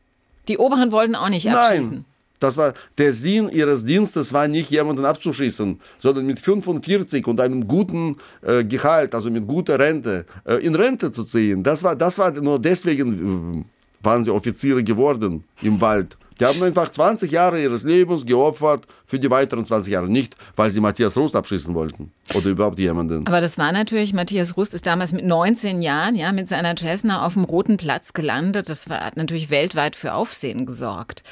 Die 0.49 0.57
Oberen 0.57 0.93
wollten 0.93 1.15
auch 1.15 1.29
nicht 1.29 1.49
abschießen. 1.51 1.93
Nein, 1.93 2.05
Das 2.41 2.57
war 2.57 2.73
der 2.97 3.13
Sinn 3.13 3.51
ihres 3.51 3.85
Dienstes 3.85 4.33
war 4.33 4.49
nicht 4.49 4.71
jemanden 4.71 5.05
abzuschießen, 5.05 5.79
sondern 5.99 6.25
mit 6.25 6.41
45 6.41 7.27
und 7.27 7.39
einem 7.39 7.69
guten 7.69 8.17
äh, 8.41 8.65
Gehalt, 8.65 9.15
also 9.15 9.31
mit 9.31 9.47
guter 9.47 9.79
Rente, 9.79 10.25
äh, 10.47 10.55
in 10.65 10.75
Rente 10.75 11.13
zu 11.13 11.25
ziehen. 11.25 11.63
Das 11.63 11.83
war, 11.83 11.95
das 11.97 12.17
war 12.19 12.31
nur 12.33 12.59
deswegen 12.59 13.67
waren 14.05 14.25
sie 14.25 14.31
Offiziere 14.31 14.83
geworden 14.85 15.45
im 15.63 15.81
Wald. 15.81 16.17
Die 16.41 16.45
haben 16.45 16.61
einfach 16.63 16.91
20 16.91 17.31
Jahre 17.31 17.63
ihres 17.63 17.85
Lebens 17.85 18.27
geopfert 18.27 18.87
für 19.07 19.21
die 19.21 19.31
weiteren 19.31 19.65
20 19.65 19.93
Jahre. 19.93 20.09
Nicht, 20.09 20.37
weil 20.57 20.71
sie 20.73 20.81
Matthias 20.81 21.17
Rust 21.17 21.37
abschießen 21.37 21.75
wollten 21.75 22.11
oder 22.35 22.49
überhaupt 22.49 22.79
jemanden. 22.79 23.27
Aber 23.27 23.41
das 23.41 23.57
war 23.57 23.71
natürlich, 23.71 24.13
Matthias 24.13 24.57
Rust 24.57 24.75
ist 24.75 24.87
damals 24.87 25.13
mit 25.13 25.25
19 25.25 25.81
Jahren 25.81 26.17
ja 26.17 26.33
mit 26.33 26.49
seiner 26.49 26.75
Cessna 26.77 27.25
auf 27.25 27.35
dem 27.35 27.45
Roten 27.45 27.77
Platz 27.77 28.15
gelandet. 28.15 28.69
Das 28.69 28.91
war, 28.91 29.01
hat 29.01 29.17
natürlich 29.17 29.51
weltweit 29.51 29.95
für 29.95 30.15
Aufsehen 30.15 30.67
gesorgt. 30.67 31.23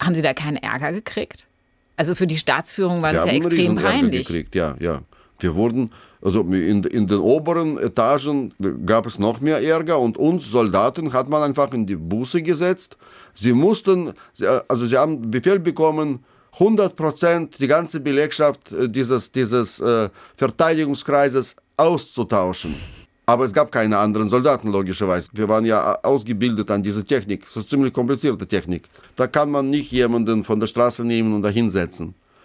Haben 0.00 0.14
Sie 0.14 0.22
da 0.22 0.32
keinen 0.32 0.56
Ärger 0.56 0.92
gekriegt? 0.92 1.46
Also 1.96 2.14
für 2.14 2.26
die 2.26 2.38
Staatsführung 2.38 3.02
war 3.02 3.12
Wir 3.12 3.20
das 3.20 3.26
ja 3.26 3.32
extrem 3.32 3.76
peinlich. 3.76 4.26
Gekriegt. 4.26 4.54
Ja, 4.54 4.74
ja. 4.78 5.00
Wir 5.38 5.54
wurden, 5.54 5.90
also 6.22 6.40
in, 6.40 6.82
in 6.84 7.06
den 7.06 7.18
oberen 7.18 7.78
Etagen 7.78 8.54
gab 8.84 9.06
es 9.06 9.18
noch 9.18 9.40
mehr 9.40 9.62
Ärger 9.62 9.98
und 9.98 10.16
uns 10.16 10.50
Soldaten 10.50 11.12
hat 11.12 11.28
man 11.28 11.42
einfach 11.42 11.72
in 11.72 11.86
die 11.86 11.96
Busse 11.96 12.42
gesetzt. 12.42 12.96
Sie 13.34 13.52
mussten, 13.52 14.12
also 14.68 14.86
sie 14.86 14.96
haben 14.96 15.30
Befehl 15.30 15.58
bekommen, 15.58 16.24
100 16.58 16.96
Prozent 16.96 17.60
die 17.60 17.66
ganze 17.66 18.00
Belegschaft 18.00 18.72
äh, 18.72 18.88
dieses, 18.88 19.30
dieses 19.30 19.78
äh, 19.80 20.08
Verteidigungskreises 20.36 21.54
auszutauschen. 21.76 22.74
Aber 23.26 23.44
es 23.44 23.52
gab 23.52 23.72
keine 23.72 23.98
anderen 23.98 24.28
Soldaten, 24.28 24.70
logischerweise. 24.70 25.28
Wir 25.32 25.48
waren 25.48 25.64
ja 25.64 25.98
ausgebildet 26.02 26.70
an 26.70 26.82
diese 26.82 27.04
Technik. 27.04 27.44
Das 27.44 27.56
ist 27.56 27.70
ziemlich 27.70 27.92
komplizierte 27.92 28.46
Technik. 28.46 28.88
Da 29.16 29.26
kann 29.26 29.50
man 29.50 29.68
nicht 29.68 29.90
jemanden 29.90 30.44
von 30.44 30.60
der 30.60 30.68
Straße 30.68 31.04
nehmen 31.04 31.34
und 31.34 31.42
dahin 31.42 31.70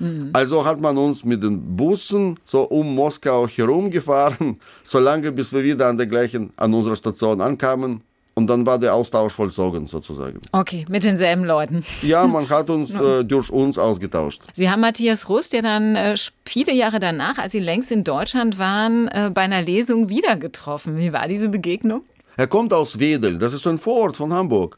setzen. 0.01 0.29
Also 0.33 0.65
hat 0.65 0.79
man 0.79 0.97
uns 0.97 1.23
mit 1.23 1.43
den 1.43 1.75
Bussen 1.75 2.37
so 2.45 2.63
um 2.63 2.95
Moskau 2.95 3.47
herum 3.47 3.89
gefahren, 3.89 4.59
solange 4.83 5.31
bis 5.31 5.53
wir 5.53 5.63
wieder 5.63 5.87
an 5.87 5.97
der 5.97 6.07
gleichen, 6.07 6.51
an 6.57 6.73
unserer 6.73 6.95
Station 6.95 7.41
ankamen. 7.41 8.01
Und 8.33 8.47
dann 8.47 8.65
war 8.65 8.79
der 8.79 8.95
Austausch 8.95 9.33
vollzogen, 9.33 9.87
sozusagen. 9.87 10.39
Okay, 10.53 10.85
mit 10.87 11.03
denselben 11.03 11.43
Leuten. 11.43 11.83
Ja, 12.01 12.25
man 12.27 12.49
hat 12.49 12.69
uns 12.69 12.89
äh, 12.89 13.25
durch 13.25 13.49
uns 13.51 13.77
ausgetauscht. 13.77 14.41
Sie 14.53 14.69
haben 14.69 14.79
Matthias 14.79 15.27
Rust 15.27 15.51
ja 15.51 15.61
dann 15.61 15.97
äh, 15.97 16.15
viele 16.45 16.73
Jahre 16.73 17.01
danach, 17.01 17.37
als 17.39 17.51
Sie 17.51 17.59
längst 17.59 17.91
in 17.91 18.05
Deutschland 18.05 18.57
waren, 18.57 19.09
äh, 19.09 19.29
bei 19.33 19.41
einer 19.41 19.61
Lesung 19.61 20.07
wieder 20.07 20.37
getroffen. 20.37 20.97
Wie 20.97 21.11
war 21.11 21.27
diese 21.27 21.49
Begegnung? 21.49 22.03
Er 22.37 22.47
kommt 22.47 22.73
aus 22.73 22.99
Wedel, 22.99 23.37
das 23.37 23.51
ist 23.51 23.67
ein 23.67 23.77
Vorort 23.77 24.15
von 24.15 24.33
Hamburg. 24.33 24.77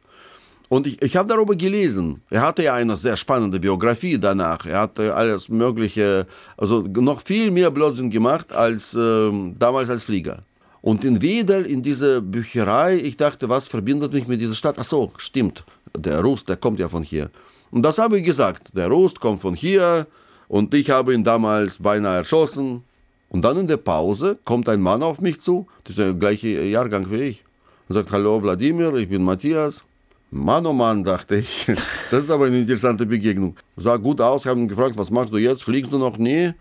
Und 0.73 0.87
ich, 0.87 0.99
ich 1.03 1.15
habe 1.15 1.29
darüber 1.29 1.55
gelesen. 1.55 2.23
Er 2.31 2.41
hatte 2.41 2.63
ja 2.63 2.73
eine 2.73 2.95
sehr 2.95 3.15
spannende 3.15 3.59
Biografie 3.59 4.17
danach. 4.17 4.65
Er 4.65 4.79
hatte 4.79 5.13
alles 5.13 5.47
Mögliche, 5.47 6.25
also 6.57 6.81
noch 6.81 7.21
viel 7.21 7.51
mehr 7.51 7.69
Blödsinn 7.69 8.09
gemacht 8.09 8.51
als 8.51 8.95
ähm, 8.95 9.53
damals 9.59 9.91
als 9.91 10.03
Flieger. 10.03 10.39
Und 10.81 11.05
in 11.05 11.21
Wedel, 11.21 11.67
in 11.67 11.83
dieser 11.83 12.21
Bücherei, 12.21 12.95
ich 12.95 13.17
dachte, 13.17 13.49
was 13.49 13.67
verbindet 13.67 14.13
mich 14.13 14.27
mit 14.27 14.41
dieser 14.41 14.55
Stadt? 14.55 14.77
Ach 14.79 14.83
so, 14.83 15.11
stimmt. 15.17 15.63
Der 15.95 16.21
Rust, 16.21 16.49
der 16.49 16.57
kommt 16.57 16.79
ja 16.79 16.89
von 16.89 17.03
hier. 17.03 17.29
Und 17.69 17.83
das 17.83 17.99
habe 17.99 18.17
ich 18.17 18.25
gesagt. 18.25 18.69
Der 18.73 18.87
Rust 18.87 19.19
kommt 19.19 19.43
von 19.43 19.53
hier 19.53 20.07
und 20.47 20.73
ich 20.73 20.89
habe 20.89 21.13
ihn 21.13 21.23
damals 21.23 21.77
beinahe 21.77 22.17
erschossen. 22.17 22.81
Und 23.29 23.45
dann 23.45 23.59
in 23.59 23.67
der 23.67 23.77
Pause 23.77 24.39
kommt 24.43 24.67
ein 24.67 24.81
Mann 24.81 25.03
auf 25.03 25.21
mich 25.21 25.39
zu, 25.39 25.67
der 25.87 26.15
gleiche 26.15 26.47
Jahrgang 26.63 27.11
wie 27.11 27.21
ich, 27.29 27.43
und 27.87 27.93
sagt, 27.93 28.11
hallo 28.11 28.41
Wladimir, 28.41 28.91
ich 28.95 29.09
bin 29.09 29.23
Matthias. 29.23 29.83
Mann, 30.33 30.65
oh 30.65 30.73
Mann, 30.73 31.03
dachte 31.03 31.35
ich. 31.35 31.67
Das 32.11 32.25
ist 32.25 32.31
aber 32.31 32.45
eine 32.45 32.59
interessante 32.59 33.05
Begegnung. 33.05 33.55
Sah 33.77 33.97
gut 33.97 34.19
aus, 34.19 34.41
ich 34.41 34.47
habe 34.47 34.59
ihn 34.59 34.67
gefragt, 34.67 34.97
was 34.97 35.09
machst 35.11 35.33
du 35.33 35.37
jetzt? 35.37 35.63
Fliegst 35.63 35.91
du 35.91 35.97
noch? 35.97 36.17
Nee. 36.17 36.53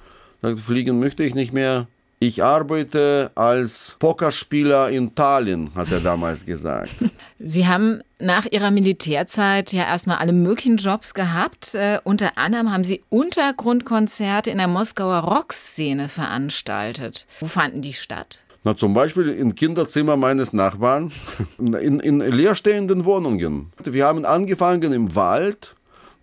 Sagt, 0.42 0.60
fliegen 0.60 0.98
möchte 1.00 1.22
ich 1.24 1.34
nicht 1.34 1.52
mehr. 1.52 1.86
Ich 2.18 2.42
arbeite 2.42 3.32
als 3.34 3.96
Pokerspieler 3.98 4.90
in 4.90 5.14
Tallinn, 5.14 5.70
hat 5.74 5.90
er 5.90 6.00
damals 6.00 6.44
gesagt. 6.46 6.90
Sie 7.38 7.66
haben 7.66 8.02
nach 8.18 8.46
Ihrer 8.50 8.70
Militärzeit 8.70 9.72
ja 9.72 9.84
erstmal 9.84 10.18
alle 10.18 10.32
möglichen 10.32 10.76
Jobs 10.76 11.14
gehabt. 11.14 11.74
Äh, 11.74 11.98
unter 12.04 12.38
anderem 12.38 12.70
haben 12.70 12.84
Sie 12.84 13.02
Untergrundkonzerte 13.08 14.50
in 14.50 14.58
der 14.58 14.68
Moskauer 14.68 15.18
Rockszene 15.18 16.08
veranstaltet. 16.08 17.26
Wo 17.40 17.46
fanden 17.46 17.82
die 17.82 17.94
statt? 17.94 18.42
Na, 18.64 18.76
zum 18.76 18.94
Beispiel 18.94 19.28
im 19.28 19.54
Kinderzimmer 19.54 20.16
meines 20.16 20.52
Nachbarn, 20.52 21.10
in, 21.58 21.98
in 21.98 22.20
leerstehenden 22.20 23.04
Wohnungen. 23.04 23.72
Wir 23.82 24.06
haben 24.06 24.24
angefangen 24.24 24.92
im 24.92 25.14
Wald. 25.16 25.74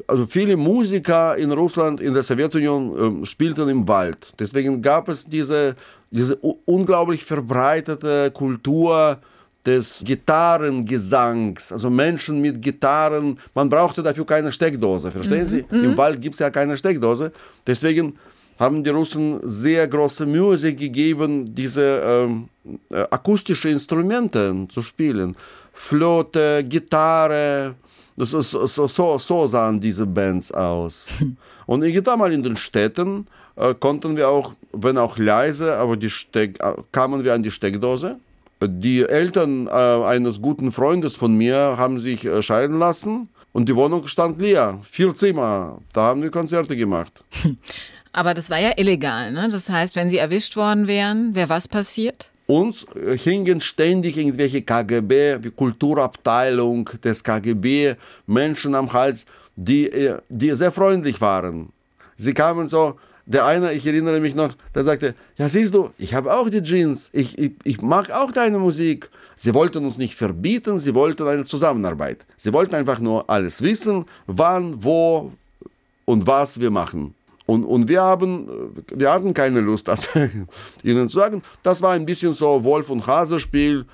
Also 0.07 0.25
viele 0.25 0.55
Musiker 0.55 1.35
in 1.35 1.51
Russland, 1.51 1.99
in 1.99 2.13
der 2.13 2.23
Sowjetunion 2.23 3.23
äh, 3.23 3.25
spielten 3.25 3.67
im 3.67 3.85
Wald. 3.89 4.33
Deswegen 4.39 4.81
gab 4.81 5.09
es 5.09 5.25
diese, 5.25 5.75
diese 6.11 6.37
unglaublich 6.37 7.25
verbreitete 7.25 8.31
Kultur 8.31 9.17
des 9.65 10.01
Gitarrengesangs, 10.05 11.73
also 11.73 11.89
Menschen 11.89 12.39
mit 12.39 12.61
Gitarren. 12.61 13.37
Man 13.53 13.69
brauchte 13.69 14.01
dafür 14.01 14.25
keine 14.25 14.53
Steckdose, 14.53 15.11
verstehen 15.11 15.47
Sie? 15.47 15.65
Im 15.69 15.97
Wald 15.97 16.21
gibt 16.21 16.35
es 16.35 16.39
ja 16.39 16.49
keine 16.49 16.77
Steckdose. 16.77 17.33
Deswegen 17.67 18.15
haben 18.59 18.83
die 18.83 18.89
Russen 18.89 19.39
sehr 19.43 19.87
große 19.87 20.25
Mühe 20.25 20.57
sich 20.57 20.75
gegeben, 20.75 21.55
diese 21.55 22.01
ähm, 22.05 22.49
äh, 22.89 23.05
akustische 23.09 23.69
Instrumente 23.69 24.67
zu 24.67 24.81
spielen. 24.81 25.35
Flöte, 25.73 26.65
Gitarre, 26.67 27.75
das 28.17 28.33
ist, 28.33 28.51
so, 28.51 28.67
so, 28.87 29.17
so 29.17 29.47
sahen 29.47 29.79
diese 29.79 30.05
Bands 30.05 30.51
aus. 30.51 31.07
Und 31.65 31.83
irgendwann 31.83 32.19
mal 32.19 32.33
in 32.33 32.43
den 32.43 32.57
Städten 32.57 33.27
äh, 33.55 33.73
konnten 33.73 34.17
wir 34.17 34.27
auch, 34.27 34.53
wenn 34.73 34.97
auch 34.97 35.17
leise, 35.17 35.77
aber 35.77 35.95
die 35.95 36.09
Steck, 36.09 36.59
äh, 36.59 36.73
kamen 36.91 37.23
wir 37.23 37.33
an 37.33 37.43
die 37.43 37.51
Steckdose. 37.51 38.17
Die 38.61 39.03
Eltern 39.03 39.67
äh, 39.67 39.69
eines 39.69 40.41
guten 40.41 40.73
Freundes 40.73 41.15
von 41.15 41.37
mir 41.37 41.75
haben 41.77 42.01
sich 42.01 42.25
äh, 42.25 42.43
scheiden 42.43 42.77
lassen 42.77 43.29
und 43.53 43.69
die 43.69 43.75
Wohnung 43.75 44.05
stand 44.07 44.41
leer. 44.41 44.79
Vier 44.83 45.15
Zimmer, 45.15 45.77
da 45.93 46.01
haben 46.01 46.21
wir 46.21 46.29
Konzerte 46.29 46.75
gemacht. 46.75 47.23
Aber 48.11 48.33
das 48.33 48.49
war 48.49 48.59
ja 48.59 48.71
illegal, 48.77 49.31
ne? 49.31 49.47
Das 49.51 49.69
heißt, 49.69 49.95
wenn 49.95 50.09
Sie 50.09 50.17
erwischt 50.17 50.55
worden 50.55 50.87
wären, 50.87 51.35
wäre 51.35 51.49
was 51.49 51.67
passiert? 51.67 52.29
Uns 52.47 52.85
hingen 53.23 53.61
ständig 53.61 54.17
irgendwelche 54.17 54.63
KGB, 54.63 55.43
wie 55.43 55.51
Kulturabteilung 55.51 56.89
des 57.03 57.23
KGB, 57.23 57.95
Menschen 58.25 58.73
am 58.73 58.91
Hals, 58.91 59.27
die, 59.55 59.85
äh, 59.87 60.17
die 60.29 60.55
sehr 60.55 60.71
freundlich 60.71 61.21
waren. 61.21 61.69
Sie 62.17 62.33
kamen 62.33 62.67
so, 62.67 62.97
der 63.29 63.45
eine, 63.45 63.73
ich 63.73 63.85
erinnere 63.85 64.19
mich 64.19 64.33
noch, 64.33 64.55
der 64.73 64.83
sagte, 64.83 65.13
ja 65.37 65.47
siehst 65.47 65.75
du, 65.75 65.91
ich 65.99 66.15
habe 66.15 66.33
auch 66.33 66.49
die 66.49 66.63
Jeans, 66.63 67.11
ich, 67.13 67.37
ich, 67.37 67.51
ich 67.63 67.79
mag 67.79 68.09
auch 68.09 68.31
deine 68.31 68.57
Musik. 68.57 69.09
Sie 69.35 69.53
wollten 69.53 69.85
uns 69.85 69.97
nicht 69.97 70.15
verbieten, 70.15 70.79
sie 70.79 70.95
wollten 70.95 71.27
eine 71.27 71.45
Zusammenarbeit. 71.45 72.25
Sie 72.37 72.51
wollten 72.51 72.73
einfach 72.73 72.99
nur 72.99 73.29
alles 73.29 73.61
wissen, 73.61 74.05
wann, 74.25 74.83
wo 74.83 75.31
und 76.05 76.25
was 76.25 76.59
wir 76.59 76.71
machen. 76.71 77.13
Und, 77.49 77.63
und 77.63 77.89
wir, 77.89 78.03
haben, 78.03 78.47
wir 78.93 79.11
hatten 79.11 79.33
keine 79.33 79.59
Lust, 79.59 79.87
das 79.87 80.07
ihnen 80.83 81.09
zu 81.09 81.17
sagen. 81.17 81.41
Das 81.63 81.81
war 81.81 81.93
ein 81.93 82.05
bisschen 82.05 82.33
so 82.33 82.63
Wolf- 82.63 82.91
und 82.91 83.07
Hase-Spiel, 83.07 83.85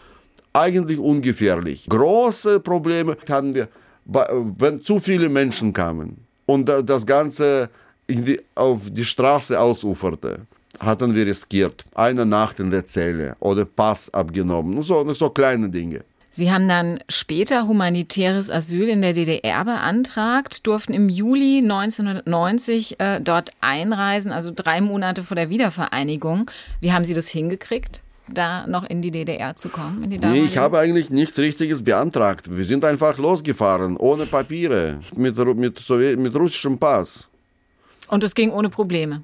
eigentlich 0.52 1.00
ungefährlich. 1.00 1.88
Große 1.88 2.60
Probleme 2.60 3.15
hatten 3.30 3.54
wir, 3.54 3.70
wenn 4.04 4.82
zu 4.82 5.00
viele 5.00 5.30
Menschen 5.30 5.72
kamen 5.72 6.18
und 6.46 6.65
das 6.65 7.06
Ganze 7.06 7.70
die, 8.10 8.41
auf 8.56 8.82
die 8.89 9.06
Straße 9.06 9.58
ausuferte. 9.58 10.41
Hatten 10.78 11.15
wir 11.15 11.26
riskiert. 11.26 11.86
Eine 11.94 12.26
Nacht 12.26 12.60
in 12.60 12.70
der 12.70 12.84
Zelle 12.84 13.38
oder 13.39 13.63
Pass 13.63 14.13
abgenommen. 14.13 14.82
So, 14.82 15.13
so 15.13 15.30
kleine 15.30 15.70
Dinge. 15.70 16.04
Sie 16.36 16.52
haben 16.52 16.67
dann 16.67 17.00
später 17.08 17.65
humanitäres 17.65 18.50
Asyl 18.50 18.89
in 18.89 19.02
der 19.02 19.13
DDR 19.13 19.63
beantragt, 19.63 20.67
durften 20.67 20.93
im 20.93 21.08
Juli 21.08 21.60
1990 21.60 23.00
äh, 23.00 23.21
dort 23.21 23.52
einreisen, 23.62 24.34
also 24.34 24.52
drei 24.54 24.82
Monate 24.82 25.24
vor 25.24 25.36
der 25.36 25.50
Wiedervereinigung. 25.50 26.52
Wie 26.82 26.91
haben 26.91 27.06
Sie 27.06 27.13
das 27.13 27.30
hingekriegt? 27.30 28.02
da 28.28 28.65
noch 28.65 28.84
in 28.89 29.04
die 29.04 29.12
DDR 29.12 29.56
zu 29.56 29.69
kommen? 29.69 30.02
Nee, 30.10 30.41
ich 30.41 30.58
habe 30.58 30.80
eigentlich 30.80 31.12
nichts 31.12 31.38
Richtiges 31.38 31.84
beantragt. 31.84 32.48
Wir 32.50 32.65
sind 32.65 32.84
einfach 32.84 33.19
losgefahren, 33.19 33.98
ohne 33.98 34.26
Papiere, 34.26 35.00
mit, 35.15 35.38
mit, 35.38 35.89
mit 36.17 36.36
russischem 36.36 36.80
Pass. 36.80 37.28
Und 38.08 38.24
es 38.24 38.34
ging 38.34 38.50
ohne 38.50 38.69
Probleme? 38.69 39.21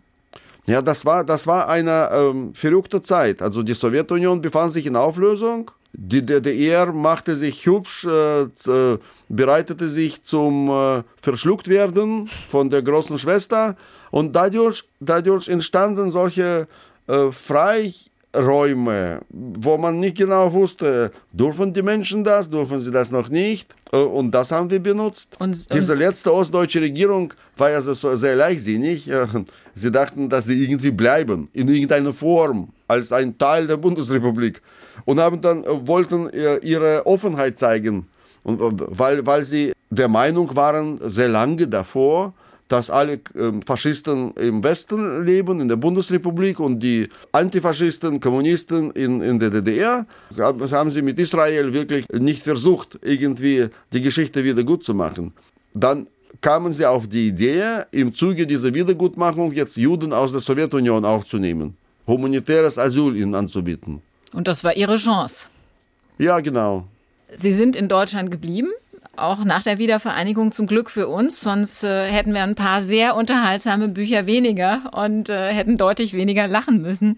Ja, 0.68 0.84
das 0.84 1.04
war, 1.04 1.24
das 1.24 1.48
war 1.48 1.68
eine 1.68 2.10
ähm, 2.14 2.54
verrückte 2.54 3.02
Zeit. 3.02 3.42
Also 3.42 3.64
die 3.64 3.74
Sowjetunion 3.74 4.40
befand 4.40 4.74
sich 4.74 4.86
in 4.86 4.96
Auflösung. 4.96 5.72
Die 5.94 6.26
DDR 6.26 6.94
machte 6.94 7.36
sich 7.36 7.66
hübsch, 7.66 8.06
äh, 8.06 8.48
bereitete 9.28 9.90
sich 9.90 10.24
zum 10.24 10.70
äh, 10.70 11.04
Verschlucktwerden 11.22 12.28
von 12.28 12.70
der 12.70 12.82
großen 12.82 13.20
Schwester. 13.20 13.76
Und 14.10 14.34
dadurch, 14.36 14.86
dadurch 15.00 15.50
entstanden 15.50 16.10
solche 16.10 16.68
äh, 17.08 17.32
frei 17.32 17.94
Räume, 18.36 19.22
wo 19.30 19.78
man 19.78 20.00
nicht 20.00 20.18
genau 20.18 20.52
wusste, 20.54 21.12
dürfen 21.32 21.74
die 21.74 21.82
Menschen 21.82 22.24
das, 22.24 22.50
dürfen 22.50 22.80
sie 22.80 22.92
das 22.92 23.12
noch 23.12 23.30
nicht. 23.30 23.76
Äh, 23.92 23.98
und 23.98 24.32
das 24.32 24.52
haben 24.52 24.70
wir 24.70 24.80
benutzt. 24.80 25.36
Und, 25.40 25.74
Diese 25.74 25.94
letzte 25.96 26.34
ostdeutsche 26.34 26.82
Regierung 26.82 27.34
war 27.58 27.72
ja 27.72 27.82
so 27.82 27.94
sehr 28.16 28.36
leichtsinnig. 28.36 29.10
Sie 29.74 29.92
dachten, 29.92 30.30
dass 30.30 30.46
sie 30.46 30.64
irgendwie 30.64 30.92
bleiben, 30.92 31.50
in 31.54 31.68
irgendeiner 31.68 32.14
Form, 32.14 32.70
als 32.88 33.12
ein 33.12 33.38
Teil 33.38 33.68
der 33.68 33.78
Bundesrepublik. 33.78 34.62
Und 35.06 35.20
haben 35.20 35.42
dann, 35.42 35.64
äh, 35.64 35.88
wollten 35.88 36.30
äh, 36.30 36.58
ihre 36.58 37.06
Offenheit 37.06 37.58
zeigen. 37.58 38.08
Und, 38.44 38.60
weil, 38.88 39.26
weil 39.26 39.44
sie 39.44 39.74
der 39.90 40.08
Meinung 40.08 40.56
waren, 40.56 41.00
sehr 41.10 41.30
lange 41.30 41.68
davor, 41.68 42.34
dass 42.72 42.90
alle 42.90 43.20
ähm, 43.36 43.62
Faschisten 43.62 44.32
im 44.36 44.64
Westen 44.64 45.26
leben, 45.26 45.60
in 45.60 45.68
der 45.68 45.76
Bundesrepublik 45.76 46.58
und 46.60 46.80
die 46.80 47.10
Antifaschisten, 47.34 48.22
Kommunisten 48.22 48.92
in, 48.92 49.22
in 49.22 49.40
der 49.40 49.50
DDR. 49.50 50.06
Das 50.38 50.72
haben 50.72 50.90
sie 50.92 51.02
mit 51.02 51.20
Israel 51.20 51.74
wirklich 51.74 52.08
nicht 52.10 52.44
versucht, 52.44 52.98
irgendwie 53.02 53.68
die 53.92 54.02
Geschichte 54.02 54.46
wieder 54.46 54.64
gut 54.64 54.86
zu 54.86 54.94
machen. 54.94 55.34
Dann 55.74 56.08
kamen 56.40 56.72
sie 56.72 56.86
auf 56.86 57.10
die 57.10 57.28
Idee, 57.28 57.84
im 57.92 58.14
Zuge 58.14 58.48
dieser 58.48 58.74
Wiedergutmachung 58.74 59.52
jetzt 59.52 59.76
Juden 59.76 60.14
aus 60.14 60.32
der 60.32 60.40
Sowjetunion 60.40 61.04
aufzunehmen, 61.04 61.76
humanitäres 62.08 62.78
Asyl 62.78 63.18
ihnen 63.18 63.36
anzubieten. 63.36 64.02
Und 64.32 64.48
das 64.48 64.64
war 64.64 64.78
ihre 64.78 64.96
Chance. 64.96 65.48
Ja, 66.18 66.40
genau. 66.40 66.86
Sie 67.36 67.52
sind 67.52 67.76
in 67.76 67.90
Deutschland 67.90 68.32
geblieben? 68.32 68.70
Auch 69.22 69.44
nach 69.44 69.64
der 69.64 69.78
Wiedervereinigung 69.78 70.52
zum 70.52 70.68
Glück 70.68 70.90
für 70.90 71.08
uns, 71.08 71.40
sonst 71.40 71.84
äh, 71.84 72.08
hätten 72.08 72.34
wir 72.34 72.44
ein 72.44 72.56
paar 72.56 72.82
sehr 72.82 73.16
unterhaltsame 73.16 73.88
Bücher 73.88 74.26
weniger 74.26 74.92
und 74.92 75.30
äh, 75.30 75.54
hätten 75.54 75.78
deutlich 75.78 76.14
weniger 76.14 76.48
lachen 76.48 76.82
müssen. 76.82 77.18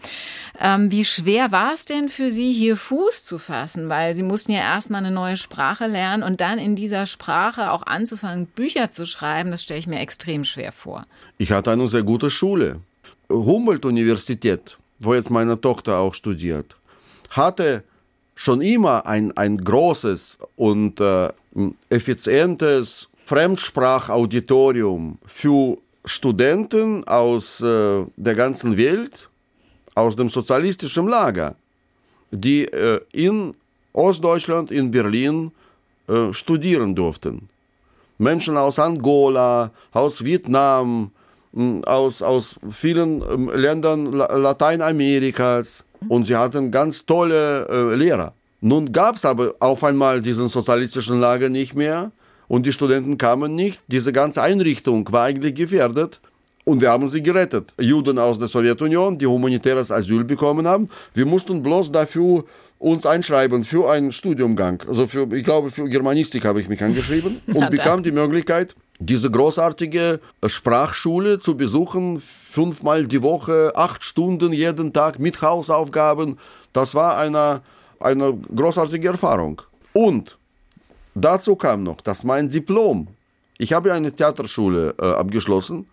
Ähm, 0.59 0.91
wie 0.91 1.05
schwer 1.05 1.51
war 1.51 1.73
es 1.73 1.85
denn 1.85 2.09
für 2.09 2.29
Sie, 2.29 2.51
hier 2.51 2.77
Fuß 2.77 3.23
zu 3.23 3.37
fassen? 3.37 3.89
Weil 3.89 4.15
Sie 4.15 4.23
mussten 4.23 4.51
ja 4.51 4.59
erstmal 4.59 5.03
eine 5.03 5.13
neue 5.13 5.37
Sprache 5.37 5.87
lernen 5.87 6.23
und 6.23 6.41
dann 6.41 6.59
in 6.59 6.75
dieser 6.75 7.05
Sprache 7.05 7.71
auch 7.71 7.83
anzufangen, 7.83 8.45
Bücher 8.47 8.91
zu 8.91 9.05
schreiben, 9.05 9.51
das 9.51 9.63
stelle 9.63 9.79
ich 9.79 9.87
mir 9.87 9.99
extrem 9.99 10.43
schwer 10.43 10.71
vor. 10.71 11.05
Ich 11.37 11.51
hatte 11.51 11.71
eine 11.71 11.87
sehr 11.87 12.03
gute 12.03 12.29
Schule. 12.29 12.79
Humboldt-Universität, 13.29 14.77
wo 14.99 15.13
jetzt 15.13 15.29
meine 15.29 15.59
Tochter 15.59 15.97
auch 15.97 16.13
studiert, 16.13 16.75
hatte 17.31 17.83
schon 18.35 18.61
immer 18.61 19.05
ein, 19.05 19.35
ein 19.37 19.57
großes 19.57 20.37
und 20.55 20.99
äh, 20.99 21.29
effizientes 21.89 23.07
Fremdsprachauditorium 23.25 25.17
für 25.25 25.77
Studenten 26.05 27.03
aus 27.07 27.61
äh, 27.61 28.05
der 28.15 28.35
ganzen 28.35 28.77
Welt, 28.77 29.29
aus 29.95 30.15
dem 30.15 30.29
sozialistischen 30.29 31.07
Lager, 31.07 31.55
die 32.31 32.65
äh, 32.65 32.99
in 33.11 33.53
Ostdeutschland, 33.93 34.71
in 34.71 34.91
Berlin 34.91 35.51
äh, 36.07 36.33
studieren 36.33 36.95
durften. 36.95 37.47
Menschen 38.17 38.57
aus 38.57 38.79
Angola, 38.79 39.71
aus 39.91 40.23
Vietnam, 40.23 41.11
aus, 41.85 42.21
aus 42.21 42.55
vielen 42.71 43.21
ähm, 43.21 43.51
Ländern 43.53 44.11
Lateinamerikas 44.11 45.83
und 46.09 46.25
sie 46.25 46.35
hatten 46.35 46.71
ganz 46.71 47.05
tolle 47.05 47.67
äh, 47.67 47.95
Lehrer. 47.95 48.33
Nun 48.61 48.91
gab 48.91 49.15
es 49.15 49.25
aber 49.25 49.55
auf 49.59 49.83
einmal 49.83 50.21
diesen 50.21 50.47
sozialistischen 50.47 51.19
Lager 51.19 51.49
nicht 51.49 51.75
mehr 51.75 52.11
und 52.47 52.65
die 52.65 52.71
Studenten 52.71 53.17
kamen 53.17 53.55
nicht. 53.55 53.79
Diese 53.87 54.13
ganze 54.13 54.41
Einrichtung 54.41 55.07
war 55.11 55.25
eigentlich 55.25 55.55
gefährdet 55.55 56.21
und 56.63 56.81
wir 56.81 56.89
haben 56.89 57.09
sie 57.09 57.21
gerettet. 57.21 57.73
Juden 57.79 58.17
aus 58.17 58.39
der 58.39 58.47
Sowjetunion, 58.47 59.17
die 59.17 59.27
humanitäres 59.27 59.91
Asyl 59.91 60.23
bekommen 60.23 60.67
haben. 60.67 60.89
Wir 61.13 61.25
mussten 61.25 61.61
bloß 61.61 61.91
dafür 61.91 62.45
uns 62.79 63.05
einschreiben 63.05 63.63
für 63.63 63.89
einen 63.89 64.11
Studiumgang. 64.11 64.83
Also 64.87 65.07
für, 65.07 65.27
ich 65.33 65.43
glaube, 65.43 65.71
für 65.71 65.87
Germanistik 65.89 66.45
habe 66.45 66.61
ich 66.61 66.67
mich 66.67 66.81
angeschrieben 66.83 67.41
und 67.53 67.69
bekam 67.69 68.03
die 68.03 68.11
Möglichkeit, 68.11 68.75
diese 68.99 69.31
großartige 69.31 70.19
Sprachschule 70.45 71.39
zu 71.39 71.57
besuchen, 71.57 72.21
fünfmal 72.53 73.07
die 73.07 73.23
Woche, 73.23 73.71
acht 73.75 74.03
Stunden 74.03 74.53
jeden 74.53 74.93
Tag 74.93 75.17
mit 75.17 75.41
Hausaufgaben. 75.41 76.37
Das 76.71 76.93
war 76.93 77.17
eine, 77.17 77.61
eine 77.99 78.37
großartige 78.55 79.07
Erfahrung. 79.07 79.59
Und 79.93 80.37
dazu 81.15 81.55
kam 81.55 81.81
noch, 81.81 81.99
dass 82.01 82.23
mein 82.23 82.49
Diplom, 82.49 83.07
ich 83.57 83.73
habe 83.73 83.91
eine 83.91 84.11
Theaterschule 84.11 84.93
äh, 85.01 85.13
abgeschlossen, 85.23 85.87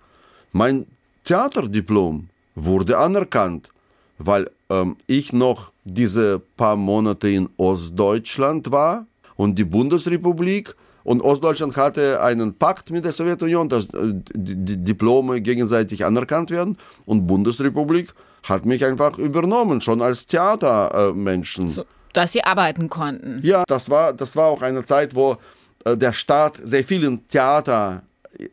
mein 0.53 0.87
Theaterdiplom 1.25 2.29
wurde 2.55 2.99
anerkannt, 2.99 3.71
weil 4.19 4.51
ähm, 4.69 4.97
ich 5.07 5.33
noch 5.33 5.73
diese 5.85 6.41
paar 6.59 6.77
Monate 6.77 7.29
in 7.31 7.49
Ostdeutschland 7.57 8.71
war 8.71 9.07
und 9.37 9.59
die 9.59 9.65
Bundesrepublik 9.65 10.75
und 11.03 11.23
Ostdeutschland 11.23 11.77
hatte 11.77 12.23
einen 12.23 12.55
Pakt 12.55 12.91
mit 12.91 13.05
der 13.05 13.13
Sowjetunion, 13.13 13.69
dass 13.69 13.85
äh, 13.87 14.13
die 14.35 14.77
Diplome 14.77 15.41
gegenseitig 15.41 16.05
anerkannt 16.05 16.51
werden. 16.51 16.77
Und 17.07 17.27
Bundesrepublik 17.27 18.13
hat 18.43 18.67
mich 18.67 18.85
einfach 18.85 19.19
übernommen, 19.19 19.81
schon 19.81 20.03
als 20.03 20.27
Theatermenschen. 20.27 21.71
So, 21.71 21.85
dass 22.13 22.33
sie 22.33 22.45
arbeiten 22.45 22.89
konnten. 22.89 23.41
Ja, 23.43 23.65
das 23.67 23.89
war, 23.91 24.13
das 24.13 24.37
war 24.37 24.47
auch 24.47 24.63
eine 24.63 24.85
Zeit, 24.85 25.15
wo 25.15 25.37
äh, 25.85 25.97
der 25.97 26.13
Staat 26.13 26.59
sehr 26.63 26.85
viel 26.85 27.05
in 27.05 27.27
Theater 27.29 28.03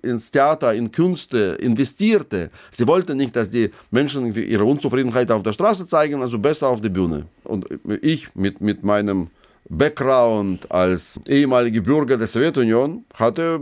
ins 0.01 0.31
Theater, 0.31 0.73
in 0.73 0.91
Künste 0.91 1.57
investierte. 1.59 2.49
Sie 2.71 2.87
wollten 2.87 3.17
nicht, 3.17 3.35
dass 3.35 3.49
die 3.49 3.71
Menschen 3.91 4.33
ihre 4.35 4.65
Unzufriedenheit 4.65 5.31
auf 5.31 5.43
der 5.43 5.53
Straße 5.53 5.85
zeigen, 5.85 6.21
also 6.21 6.39
besser 6.39 6.67
auf 6.67 6.81
der 6.81 6.89
Bühne. 6.89 7.27
Und 7.43 7.67
ich 8.01 8.33
mit, 8.35 8.59
mit 8.59 8.83
meinem 8.83 9.29
Background 9.69 10.71
als 10.71 11.19
ehemaliger 11.27 11.81
Bürger 11.81 12.17
der 12.17 12.27
Sowjetunion 12.27 13.05
hatte 13.13 13.59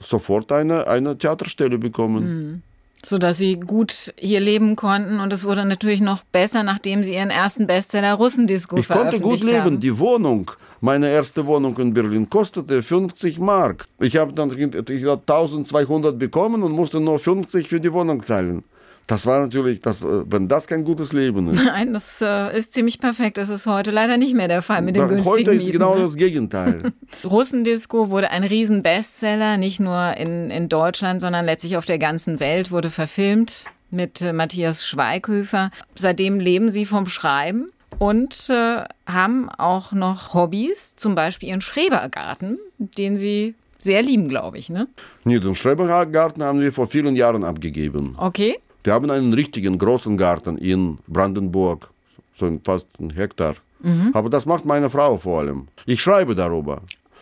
sofort 0.00 0.52
eine, 0.52 0.86
eine 0.86 1.16
Theaterstelle 1.16 1.78
bekommen. 1.78 2.24
Mhm. 2.24 2.62
So 3.04 3.16
dass 3.16 3.38
sie 3.38 3.60
gut 3.60 4.12
hier 4.16 4.40
leben 4.40 4.74
konnten 4.74 5.20
und 5.20 5.32
es 5.32 5.44
wurde 5.44 5.64
natürlich 5.64 6.00
noch 6.00 6.24
besser, 6.32 6.64
nachdem 6.64 7.04
sie 7.04 7.14
ihren 7.14 7.30
ersten 7.30 7.68
Bestseller 7.68 8.14
Russendisco 8.14 8.76
Ich 8.76 8.88
konnte 8.88 9.20
gut 9.20 9.44
leben. 9.44 9.60
Haben. 9.60 9.80
Die 9.80 9.96
Wohnung, 9.96 10.50
meine 10.80 11.08
erste 11.08 11.46
Wohnung 11.46 11.78
in 11.78 11.94
Berlin 11.94 12.28
kostete 12.28 12.82
50 12.82 13.38
Mark. 13.38 13.86
Ich 14.00 14.16
habe 14.16 14.32
dann 14.32 14.50
ich 14.50 15.06
1200 15.06 16.18
bekommen 16.18 16.64
und 16.64 16.72
musste 16.72 16.98
nur 16.98 17.20
50 17.20 17.68
für 17.68 17.80
die 17.80 17.92
Wohnung 17.92 18.24
zahlen. 18.24 18.64
Das 19.08 19.24
war 19.24 19.40
natürlich, 19.40 19.80
das, 19.80 20.04
äh, 20.04 20.22
wenn 20.26 20.48
das 20.48 20.66
kein 20.66 20.84
gutes 20.84 21.12
Leben 21.14 21.48
ist. 21.48 21.64
Nein, 21.64 21.94
das 21.94 22.20
äh, 22.20 22.56
ist 22.56 22.74
ziemlich 22.74 23.00
perfekt. 23.00 23.38
Das 23.38 23.48
ist 23.48 23.66
heute 23.66 23.90
leider 23.90 24.18
nicht 24.18 24.34
mehr 24.34 24.48
der 24.48 24.60
Fall 24.60 24.82
mit 24.82 24.96
den 24.96 25.08
günstigen 25.08 25.30
Heute 25.34 25.50
ist 25.52 25.64
Mieten. 25.64 25.72
genau 25.72 25.98
das 25.98 26.14
Gegenteil. 26.14 26.92
Russendisco 27.24 28.10
wurde 28.10 28.30
ein 28.30 28.44
Riesen-Bestseller, 28.44 29.56
nicht 29.56 29.80
nur 29.80 30.14
in, 30.18 30.50
in 30.50 30.68
Deutschland, 30.68 31.22
sondern 31.22 31.46
letztlich 31.46 31.78
auf 31.78 31.86
der 31.86 31.98
ganzen 31.98 32.38
Welt, 32.38 32.70
wurde 32.70 32.90
verfilmt 32.90 33.64
mit 33.90 34.20
äh, 34.20 34.34
Matthias 34.34 34.86
Schweighöfer. 34.86 35.70
Seitdem 35.94 36.38
leben 36.38 36.70
sie 36.70 36.84
vom 36.84 37.06
Schreiben 37.06 37.70
und 37.98 38.50
äh, 38.50 38.84
haben 39.06 39.48
auch 39.48 39.92
noch 39.92 40.34
Hobbys, 40.34 40.96
zum 40.96 41.14
Beispiel 41.14 41.48
ihren 41.48 41.62
Schrebergarten, 41.62 42.58
den 42.76 43.16
sie 43.16 43.54
sehr 43.78 44.02
lieben, 44.02 44.28
glaube 44.28 44.58
ich, 44.58 44.68
ne? 44.68 44.86
Nee, 45.24 45.38
den 45.38 45.54
Schrebergarten 45.54 46.42
haben 46.42 46.60
wir 46.60 46.74
vor 46.74 46.88
vielen 46.88 47.16
Jahren 47.16 47.42
abgegeben. 47.42 48.14
Okay. 48.18 48.58
Wir 48.88 48.94
haben 48.94 49.10
einen 49.10 49.34
richtigen 49.34 49.76
großen 49.76 50.16
Garten 50.16 50.56
in 50.56 50.96
Brandenburg, 51.06 51.90
so 52.38 52.58
fast 52.64 52.86
ein 52.98 53.10
Hektar. 53.10 53.56
Mhm. 53.80 54.12
Aber 54.14 54.30
das 54.30 54.46
macht 54.46 54.64
meine 54.64 54.88
Frau 54.88 55.18
vor 55.18 55.40
allem. 55.40 55.68
Ich 55.84 56.00
schreibe 56.00 56.34
darüber. 56.34 56.80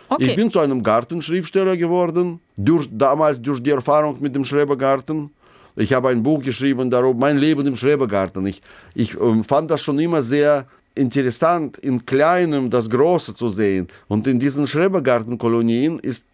Okay. 0.09 0.27
Ich 0.27 0.37
bin 0.37 0.49
zu 0.49 0.61
einem 0.61 0.81
Gartenschriftsteller 0.85 1.77
geworden, 1.77 2.39
durch, 2.57 2.89
damals 2.93 3.43
durch 3.43 3.61
die 3.61 3.71
Erfahrung 3.71 4.17
mit 4.21 4.37
dem 4.37 4.45
Schrebergarten. 4.45 5.31
Ich 5.75 5.93
habe 5.93 6.11
ein 6.11 6.23
Buch 6.23 6.41
geschrieben 6.41 6.89
darüber, 6.89 7.19
mein 7.19 7.37
Leben 7.37 7.67
im 7.67 7.75
Schrebergarten. 7.75 8.47
Ich, 8.47 8.63
ich 8.95 9.15
äh, 9.15 9.43
fand 9.43 9.69
das 9.69 9.81
schon 9.81 9.99
immer 9.99 10.23
sehr 10.23 10.67
interessant, 10.95 11.79
in 11.79 12.07
Kleinem 12.07 12.71
das 12.71 12.89
Große 12.89 13.35
zu 13.35 13.49
sehen. 13.49 13.89
Und 14.07 14.29
in 14.29 14.39
diesen 14.39 14.69
Schrebergartenkolonien 14.69 15.99
ist 15.99 16.27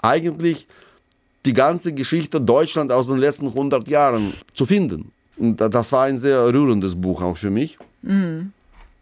eigentlich 0.00 0.66
die 1.48 1.54
ganze 1.54 1.94
Geschichte 1.94 2.42
Deutschland 2.42 2.92
aus 2.92 3.06
den 3.06 3.16
letzten 3.16 3.46
100 3.46 3.88
Jahren 3.88 4.34
zu 4.52 4.66
finden. 4.66 5.12
Und 5.38 5.56
das 5.56 5.92
war 5.92 6.04
ein 6.04 6.18
sehr 6.18 6.52
rührendes 6.52 6.94
Buch 6.94 7.22
auch 7.22 7.38
für 7.38 7.48
mich. 7.48 7.78
Mhm. 8.02 8.52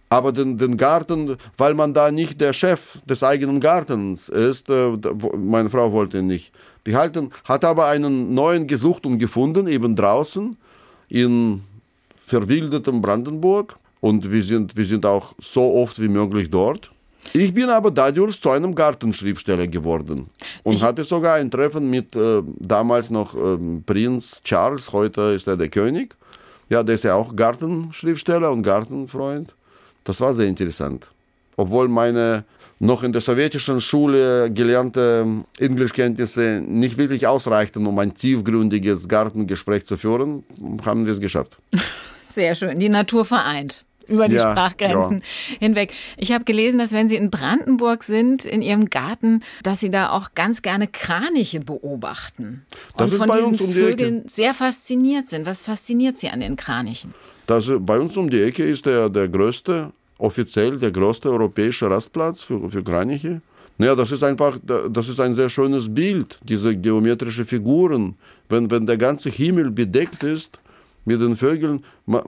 Aber 0.09 0.31
den, 0.31 0.57
den 0.57 0.77
Garten, 0.77 1.37
weil 1.57 1.75
man 1.75 1.93
da 1.93 2.13
nicht 2.13 2.41
der 2.41 2.53
Chef 2.53 2.99
des 3.05 3.25
eigenen 3.25 3.59
Gartens 3.59 4.29
ist, 4.29 4.71
äh, 4.71 4.93
meine 5.37 5.69
Frau 5.69 5.91
wollte 5.91 6.19
ihn 6.19 6.29
nicht 6.29 6.53
behalten, 6.85 7.33
hat 7.43 7.65
aber 7.65 7.89
einen 7.89 8.33
neuen 8.33 8.69
gesucht 8.69 9.05
und 9.07 9.19
gefunden, 9.19 9.67
eben 9.67 9.97
draußen 9.97 10.57
in 11.09 11.63
verwildertem 12.25 13.03
Brandenburg. 13.03 13.77
Und 14.01 14.31
wir 14.31 14.45
sind, 14.45 14.77
wir 14.77 14.87
sind 14.87 15.05
auch 15.05 15.35
so 15.41 15.75
oft 15.75 16.01
wie 16.01 16.09
möglich 16.09 16.49
dort. 16.49 16.93
Ich 17.33 17.53
bin 17.53 17.69
aber 17.69 17.91
dadurch 17.91 18.41
zu 18.41 18.51
einem 18.51 18.75
Gartenschriftsteller 18.75 19.67
geworden 19.67 20.29
und 20.62 20.75
ich 20.75 20.83
hatte 20.83 21.05
sogar 21.05 21.35
ein 21.35 21.51
Treffen 21.51 21.91
mit 21.91 22.15
äh, 22.17 22.43
damals 22.59 23.11
noch 23.11 23.35
äh, 23.35 23.59
Prinz 23.85 24.41
Charles, 24.43 24.93
heute 24.93 25.21
ist 25.35 25.47
er 25.47 25.57
der 25.57 25.69
König. 25.69 26.15
Ja, 26.69 26.83
der 26.83 26.97
ist 26.97 27.05
ja 27.05 27.15
auch 27.15 27.35
Gartenschriftsteller 27.35 28.51
und 28.51 28.62
Gartenfreund. 28.62 29.55
Das 30.05 30.21
war 30.21 30.35
sehr 30.35 30.47
interessant. 30.47 31.09
Obwohl 31.57 31.89
meine 31.89 32.45
noch 32.79 33.03
in 33.03 33.12
der 33.12 33.22
sowjetischen 33.22 33.81
Schule 33.81 34.51
gelernte 34.51 35.45
Englischkenntnisse 35.59 36.62
nicht 36.66 36.99
wirklich 36.99 37.27
ausreichten, 37.27 37.87
um 37.87 37.99
ein 37.99 38.14
tiefgründiges 38.14 39.09
Gartengespräch 39.09 39.87
zu 39.87 39.97
führen, 39.97 40.45
haben 40.85 41.07
wir 41.07 41.14
es 41.14 41.20
geschafft. 41.20 41.59
Sehr 42.27 42.55
schön. 42.55 42.79
Die 42.79 42.91
Natur 42.91 43.24
vereint 43.24 43.86
über 44.09 44.29
die 44.29 44.37
ja, 44.37 44.51
Sprachgrenzen 44.51 45.19
ja. 45.19 45.59
hinweg. 45.59 45.93
Ich 46.17 46.33
habe 46.33 46.45
gelesen, 46.45 46.79
dass 46.79 46.93
wenn 46.93 47.09
Sie 47.09 47.17
in 47.17 47.31
Brandenburg 47.31 48.05
sind, 48.05 48.45
in 48.45 48.63
Ihrem 48.63 48.91
Garten, 48.91 49.43
dass 49.63 49.81
Sie 49.81 49.91
da 49.91 50.11
auch 50.11 50.31
ganz 50.35 50.63
gerne 50.63 50.87
Kraniche 50.87 51.61
beobachten. 51.61 52.65
Das 52.97 53.13
und 53.13 53.19
von 53.19 53.31
diesen 53.31 53.67
um 53.67 53.73
Vögeln 53.73 54.19
Ecke. 54.21 54.31
sehr 54.31 54.55
fasziniert 54.55 55.29
sind. 55.29 55.47
Was 55.47 55.63
fasziniert 55.63 56.19
Sie 56.19 56.29
an 56.29 56.41
den 56.41 56.57
Kranichen? 56.57 57.13
Das, 57.47 57.71
bei 57.79 57.99
uns 57.99 58.17
um 58.17 58.29
die 58.29 58.43
Ecke 58.43 58.65
ist 58.65 58.87
der, 58.87 59.09
der 59.09 59.29
größte, 59.29 59.93
offiziell 60.19 60.79
der 60.79 60.91
größte 60.91 61.31
europäische 61.31 61.91
Rastplatz 61.91 62.43
für, 62.43 62.69
für 62.69 62.83
Kraniche. 62.83 63.41
Naja, 63.79 63.95
das 63.95 64.11
ist 64.11 64.25
einfach, 64.25 64.59
das 64.65 65.09
ist 65.09 65.21
ein 65.21 65.35
sehr 65.35 65.51
schönes 65.51 65.95
Bild, 65.95 66.39
diese 66.43 66.75
geometrische 66.75 67.45
Figuren. 67.45 68.15
Wenn, 68.49 68.71
wenn 68.71 68.87
der 68.87 68.97
ganze 68.97 69.29
Himmel 69.29 69.71
bedeckt 69.71 70.23
ist, 70.23 70.59
mit 71.07 71.21
den 71.23 71.37
Vögeln. 71.37 71.83
Äh, 72.07 72.19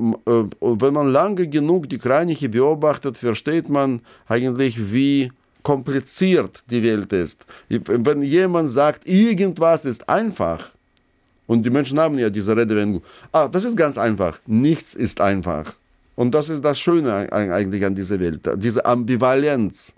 wenn 0.60 0.94
man 0.94 1.08
lange 1.12 1.46
genug 1.46 1.90
die 1.90 1.98
Kraniche 1.98 2.48
beobachtet, 2.48 3.18
versteht 3.18 3.68
man 3.68 4.00
eigentlich, 4.26 4.92
wie 4.92 5.30
kompliziert 5.62 6.64
die 6.70 6.82
Welt 6.82 7.12
ist. 7.12 7.44
Wenn 7.68 8.22
jemand 8.22 8.70
sagt, 8.70 9.06
irgendwas 9.06 9.84
ist 9.84 10.08
einfach, 10.08 10.70
und 11.46 11.62
die 11.64 11.70
Menschen 11.70 11.98
haben 11.98 12.18
ja 12.18 12.30
diese 12.30 12.56
Redewendung, 12.56 13.02
ah, 13.32 13.48
das 13.48 13.64
ist 13.64 13.76
ganz 13.76 13.98
einfach, 13.98 14.38
nichts 14.46 14.94
ist 14.94 15.20
einfach. 15.20 15.74
Und 16.16 16.34
das 16.34 16.48
ist 16.48 16.64
das 16.64 16.78
Schöne 16.78 17.30
eigentlich 17.32 17.84
an 17.84 17.94
dieser 17.94 18.18
Welt, 18.18 18.40
diese 18.56 18.84
Ambivalenz. 18.84 19.92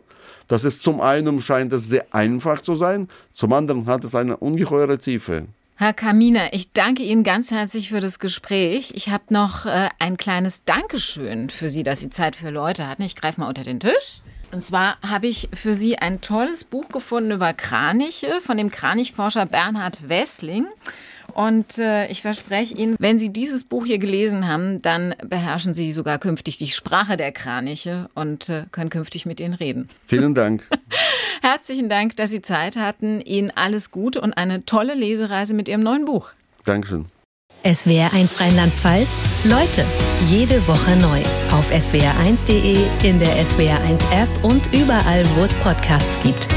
Das 0.48 0.64
ist 0.64 0.82
zum 0.82 1.00
einen 1.00 1.40
scheint 1.40 1.72
es 1.72 1.88
sehr 1.88 2.06
einfach 2.10 2.60
zu 2.60 2.74
sein, 2.74 3.08
zum 3.32 3.52
anderen 3.52 3.86
hat 3.86 4.04
es 4.04 4.14
eine 4.14 4.36
ungeheure 4.36 4.98
Tiefe. 4.98 5.44
Herr 5.80 5.94
Kaminer, 5.94 6.52
ich 6.52 6.72
danke 6.72 7.02
Ihnen 7.02 7.24
ganz 7.24 7.50
herzlich 7.50 7.88
für 7.88 8.00
das 8.00 8.18
Gespräch. 8.18 8.92
Ich 8.94 9.08
habe 9.08 9.32
noch 9.32 9.64
äh, 9.64 9.88
ein 9.98 10.18
kleines 10.18 10.62
Dankeschön 10.64 11.48
für 11.48 11.70
Sie, 11.70 11.82
dass 11.82 12.00
Sie 12.00 12.10
Zeit 12.10 12.36
für 12.36 12.50
Leute 12.50 12.86
hatten. 12.86 13.00
Ich 13.00 13.16
greife 13.16 13.40
mal 13.40 13.48
unter 13.48 13.62
den 13.62 13.80
Tisch. 13.80 14.20
Und 14.52 14.62
zwar 14.62 14.98
habe 15.00 15.26
ich 15.26 15.48
für 15.54 15.74
Sie 15.74 15.96
ein 15.96 16.20
tolles 16.20 16.64
Buch 16.64 16.90
gefunden 16.90 17.30
über 17.30 17.54
Kraniche 17.54 18.42
von 18.42 18.58
dem 18.58 18.70
Kranichforscher 18.70 19.46
Bernhard 19.46 20.06
Wessling. 20.06 20.66
Und 21.30 21.78
äh, 21.78 22.06
ich 22.06 22.22
verspreche 22.22 22.74
Ihnen, 22.74 22.96
wenn 22.98 23.18
Sie 23.18 23.30
dieses 23.30 23.64
Buch 23.64 23.86
hier 23.86 23.98
gelesen 23.98 24.48
haben, 24.48 24.82
dann 24.82 25.14
beherrschen 25.24 25.74
Sie 25.74 25.92
sogar 25.92 26.18
künftig 26.18 26.58
die 26.58 26.68
Sprache 26.68 27.16
der 27.16 27.32
Kraniche 27.32 28.08
und 28.14 28.48
äh, 28.48 28.64
können 28.70 28.90
künftig 28.90 29.26
mit 29.26 29.40
ihnen 29.40 29.54
reden. 29.54 29.88
Vielen 30.06 30.34
Dank. 30.34 30.68
Herzlichen 31.42 31.88
Dank, 31.88 32.16
dass 32.16 32.30
Sie 32.30 32.42
Zeit 32.42 32.76
hatten. 32.76 33.20
Ihnen 33.20 33.50
alles 33.54 33.90
Gute 33.90 34.20
und 34.20 34.34
eine 34.34 34.64
tolle 34.64 34.94
Lesereise 34.94 35.54
mit 35.54 35.68
Ihrem 35.68 35.82
neuen 35.82 36.04
Buch. 36.04 36.30
Dankeschön. 36.64 37.06
SWR1 37.64 38.40
Rheinland-Pfalz. 38.40 39.22
Leute, 39.44 39.84
jede 40.28 40.66
Woche 40.66 40.96
neu. 40.96 41.20
Auf 41.52 41.70
swr1.de, 41.70 42.86
in 43.02 43.18
der 43.18 43.44
SWR1 43.44 44.10
App 44.12 44.28
und 44.42 44.62
überall, 44.72 45.24
wo 45.36 45.42
es 45.42 45.52
Podcasts 45.54 46.18
gibt. 46.22 46.48